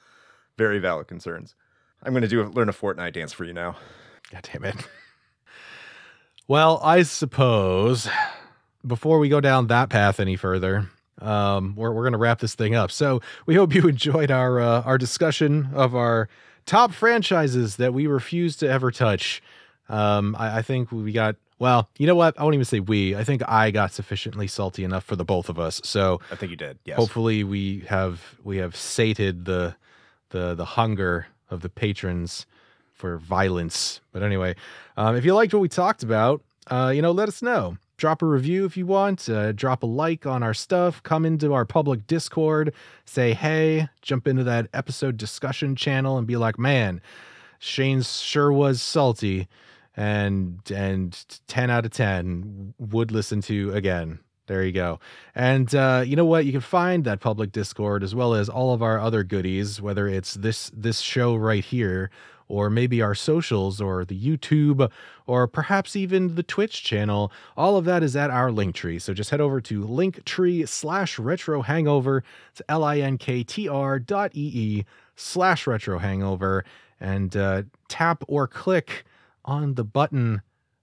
Very 0.56 0.78
valid 0.78 1.06
concerns. 1.06 1.54
I'm 2.02 2.12
going 2.12 2.22
to 2.22 2.28
do 2.28 2.42
a, 2.42 2.46
learn 2.48 2.68
a 2.68 2.72
Fortnite 2.72 3.12
dance 3.12 3.32
for 3.32 3.44
you 3.44 3.52
now. 3.52 3.76
God 4.30 4.48
damn 4.52 4.64
it. 4.64 4.76
Well, 6.48 6.80
I 6.82 7.02
suppose 7.02 8.08
before 8.87 9.18
we 9.18 9.28
go 9.28 9.38
down 9.38 9.66
that 9.66 9.90
path 9.90 10.18
any 10.18 10.34
further, 10.34 10.88
um, 11.20 11.74
we're, 11.76 11.92
we're 11.92 12.04
going 12.04 12.12
to 12.12 12.18
wrap 12.18 12.38
this 12.38 12.54
thing 12.54 12.74
up. 12.74 12.90
So 12.90 13.20
we 13.44 13.54
hope 13.54 13.74
you 13.74 13.82
enjoyed 13.88 14.30
our 14.30 14.58
uh, 14.58 14.80
our 14.80 14.96
discussion 14.96 15.68
of 15.74 15.94
our 15.94 16.30
top 16.64 16.94
franchises 16.94 17.76
that 17.76 17.92
we 17.92 18.06
refuse 18.06 18.56
to 18.56 18.68
ever 18.68 18.90
touch. 18.90 19.42
Um, 19.90 20.34
I, 20.38 20.58
I 20.58 20.62
think 20.62 20.90
we 20.90 21.12
got. 21.12 21.37
Well, 21.58 21.90
you 21.98 22.06
know 22.06 22.14
what? 22.14 22.38
I 22.40 22.44
won't 22.44 22.54
even 22.54 22.64
say 22.64 22.80
we. 22.80 23.14
I 23.14 23.24
think 23.24 23.42
I 23.46 23.70
got 23.70 23.92
sufficiently 23.92 24.46
salty 24.46 24.84
enough 24.84 25.04
for 25.04 25.16
the 25.16 25.26
both 25.26 25.50
of 25.50 25.58
us. 25.58 25.82
So 25.84 26.18
I 26.30 26.37
think 26.37 26.50
you 26.50 26.56
did. 26.56 26.78
Yes. 26.87 26.96
hopefully 26.96 27.44
we 27.44 27.80
have 27.88 28.37
we 28.42 28.56
have 28.56 28.74
sated 28.74 29.44
the 29.44 29.76
the 30.30 30.54
the 30.54 30.64
hunger 30.64 31.26
of 31.50 31.61
the 31.61 31.68
patrons 31.68 32.46
for 32.98 33.18
violence 33.18 34.00
but 34.12 34.22
anyway 34.22 34.54
um, 34.96 35.16
if 35.16 35.24
you 35.24 35.34
liked 35.34 35.54
what 35.54 35.61
we 35.61 35.68
talked 35.68 36.02
about 36.02 36.42
uh, 36.66 36.92
you 36.94 37.00
know 37.00 37.12
let 37.12 37.28
us 37.28 37.40
know 37.40 37.76
drop 37.96 38.20
a 38.22 38.26
review 38.26 38.64
if 38.64 38.76
you 38.76 38.84
want 38.84 39.28
uh, 39.28 39.52
drop 39.52 39.82
a 39.82 39.87
like 39.87 40.26
on 40.26 40.42
our 40.42 40.52
stuff 40.52 41.02
come 41.02 41.24
into 41.24 41.54
our 41.54 41.64
public 41.64 42.06
discord 42.06 42.74
say 43.04 43.32
hey 43.32 43.88
jump 44.02 44.26
into 44.26 44.44
that 44.44 44.68
episode 44.74 45.16
discussion 45.16 45.76
channel 45.76 46.18
and 46.18 46.26
be 46.26 46.37
like 46.37 46.58
man 46.58 47.00
shane 47.58 48.02
sure 48.02 48.52
was 48.52 48.82
salty 48.82 49.48
and 49.96 50.61
and 50.74 51.24
10 51.46 51.70
out 51.70 51.87
of 51.87 51.92
10 51.92 52.74
would 52.78 53.12
listen 53.12 53.40
to 53.40 53.72
again 53.72 54.18
there 54.48 54.64
you 54.64 54.72
go. 54.72 54.98
And 55.34 55.72
uh, 55.74 56.02
you 56.04 56.16
know 56.16 56.24
what? 56.24 56.44
You 56.44 56.52
can 56.52 56.62
find 56.62 57.04
that 57.04 57.20
public 57.20 57.52
Discord 57.52 58.02
as 58.02 58.14
well 58.14 58.34
as 58.34 58.48
all 58.48 58.72
of 58.72 58.82
our 58.82 58.98
other 58.98 59.22
goodies, 59.22 59.80
whether 59.80 60.08
it's 60.08 60.34
this 60.34 60.70
this 60.74 61.00
show 61.00 61.37
right 61.37 61.64
here, 61.64 62.11
or 62.48 62.70
maybe 62.70 63.00
our 63.02 63.14
socials, 63.14 63.80
or 63.80 64.04
the 64.04 64.18
YouTube, 64.18 64.90
or 65.26 65.46
perhaps 65.46 65.94
even 65.94 66.34
the 66.34 66.42
Twitch 66.42 66.82
channel. 66.82 67.30
All 67.56 67.76
of 67.76 67.84
that 67.84 68.02
is 68.02 68.16
at 68.16 68.30
our 68.30 68.50
link 68.50 68.74
tree. 68.74 68.98
So 68.98 69.14
just 69.14 69.30
head 69.30 69.40
over 69.40 69.61
to 69.62 69.84
linktree 69.84 70.66
slash 70.68 71.18
retro 71.18 71.62
hangover. 71.62 72.24
It's 72.52 72.62
L 72.68 72.84
I 72.84 72.98
N 72.98 73.18
K 73.18 73.44
T 73.44 73.68
R 73.68 73.98
dot 73.98 74.32
E 74.34 74.50
E 74.54 74.84
slash 75.16 75.66
retro 75.66 75.98
hangover 75.98 76.64
and 77.00 77.37
uh, 77.37 77.62
tap 77.88 78.24
or 78.28 78.46
click 78.46 79.04
on 79.44 79.74
the 79.74 79.84
button 79.84 80.42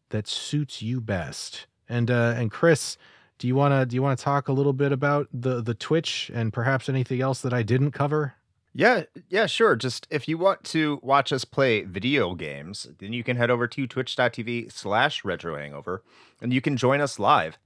that 0.10 0.28
suits 0.28 0.82
you 0.82 1.02
best. 1.02 1.68
And 1.90 2.10
uh, 2.10 2.34
and 2.38 2.52
Chris, 2.52 2.98
do 3.38 3.48
you 3.48 3.56
want 3.56 3.74
to 3.74 3.86
do 3.86 3.96
you 3.96 4.02
want 4.02 4.18
to 4.18 4.24
talk 4.24 4.48
a 4.48 4.54
little 4.54 4.74
bit 4.74 4.92
about 4.92 5.28
the 5.34 5.62
the 5.62 5.74
Twitch 5.74 6.32
and 6.34 6.54
perhaps 6.54 6.90
anything 6.90 7.22
else 7.22 7.42
that 7.42 7.54
I 7.54 7.64
didn't 7.64 7.92
cover? 7.92 8.36
Yeah, 8.78 9.04
yeah, 9.30 9.46
sure. 9.46 9.78
Just 9.78 10.06
if 10.10 10.28
you 10.28 10.38
want 10.38 10.66
to 10.66 11.00
watch 11.02 11.32
us 11.32 11.46
play 11.46 11.84
video 11.84 12.36
games, 12.36 12.88
then 13.00 13.14
you 13.14 13.24
can 13.24 13.38
head 13.38 13.50
over 13.50 13.68
to 13.70 13.88
twitch.tv 13.88 14.70
slash 14.70 15.24
retro 15.24 15.56
hangover 15.56 16.04
and 16.42 16.52
you 16.52 16.60
can 16.60 16.76
join 16.76 17.00
us 17.00 17.18
live 17.18 17.58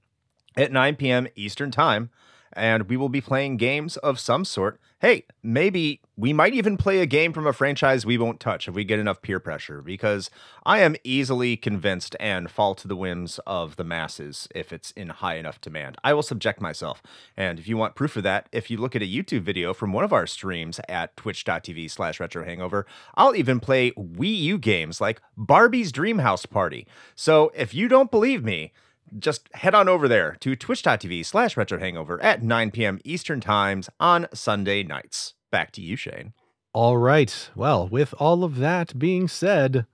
at 0.56 0.70
9 0.70 0.94
p.m. 0.94 1.26
Eastern 1.34 1.72
Time. 1.72 2.10
And 2.52 2.88
we 2.88 2.96
will 2.96 3.08
be 3.08 3.20
playing 3.20 3.58
games 3.58 3.96
of 3.98 4.18
some 4.18 4.44
sort. 4.44 4.80
Hey, 5.00 5.24
maybe 5.42 6.00
we 6.16 6.32
might 6.34 6.52
even 6.52 6.76
play 6.76 6.98
a 6.98 7.06
game 7.06 7.32
from 7.32 7.46
a 7.46 7.54
franchise 7.54 8.04
we 8.04 8.18
won't 8.18 8.40
touch 8.40 8.68
if 8.68 8.74
we 8.74 8.84
get 8.84 8.98
enough 8.98 9.22
peer 9.22 9.40
pressure, 9.40 9.80
because 9.80 10.28
I 10.66 10.80
am 10.80 10.96
easily 11.04 11.56
convinced 11.56 12.16
and 12.20 12.50
fall 12.50 12.74
to 12.74 12.86
the 12.86 12.96
whims 12.96 13.38
of 13.46 13.76
the 13.76 13.84
masses 13.84 14.46
if 14.54 14.72
it's 14.72 14.90
in 14.90 15.08
high 15.08 15.36
enough 15.36 15.60
demand. 15.60 15.96
I 16.04 16.12
will 16.12 16.22
subject 16.22 16.60
myself. 16.60 17.02
And 17.36 17.58
if 17.58 17.66
you 17.66 17.78
want 17.78 17.94
proof 17.94 18.16
of 18.16 18.24
that, 18.24 18.48
if 18.52 18.70
you 18.70 18.76
look 18.76 18.94
at 18.94 19.02
a 19.02 19.06
YouTube 19.06 19.42
video 19.42 19.72
from 19.72 19.92
one 19.92 20.04
of 20.04 20.12
our 20.12 20.26
streams 20.26 20.80
at 20.88 21.16
twitch.tv 21.16 21.90
slash 21.90 22.20
retro 22.20 22.44
hangover, 22.44 22.84
I'll 23.14 23.34
even 23.34 23.58
play 23.60 23.92
Wii 23.92 24.36
U 24.36 24.58
games 24.58 25.00
like 25.00 25.22
Barbie's 25.36 25.92
Dreamhouse 25.92 26.50
Party. 26.50 26.86
So 27.14 27.52
if 27.54 27.72
you 27.72 27.88
don't 27.88 28.10
believe 28.10 28.44
me, 28.44 28.72
just 29.18 29.48
head 29.54 29.74
on 29.74 29.88
over 29.88 30.08
there 30.08 30.36
to 30.40 30.56
twitch.tv 30.56 31.24
slash 31.24 31.56
retro 31.56 31.78
hangover 31.78 32.22
at 32.22 32.42
9 32.42 32.70
p.m. 32.70 32.98
Eastern 33.04 33.40
Times 33.40 33.88
on 33.98 34.26
Sunday 34.32 34.82
nights. 34.82 35.34
Back 35.50 35.72
to 35.72 35.80
you, 35.80 35.96
Shane. 35.96 36.32
All 36.72 36.96
right. 36.96 37.50
Well, 37.56 37.88
with 37.88 38.14
all 38.18 38.44
of 38.44 38.56
that 38.56 38.98
being 38.98 39.26
said, 39.26 39.86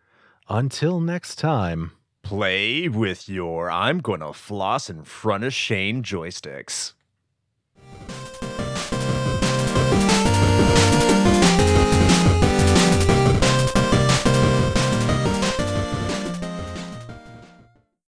until 0.48 1.00
next 1.00 1.36
time. 1.36 1.92
Play 2.22 2.88
with 2.88 3.28
your 3.28 3.70
I'm 3.70 4.00
gonna 4.00 4.32
floss 4.32 4.90
in 4.90 5.04
front 5.04 5.44
of 5.44 5.54
Shane 5.54 6.02
joysticks. 6.02 6.92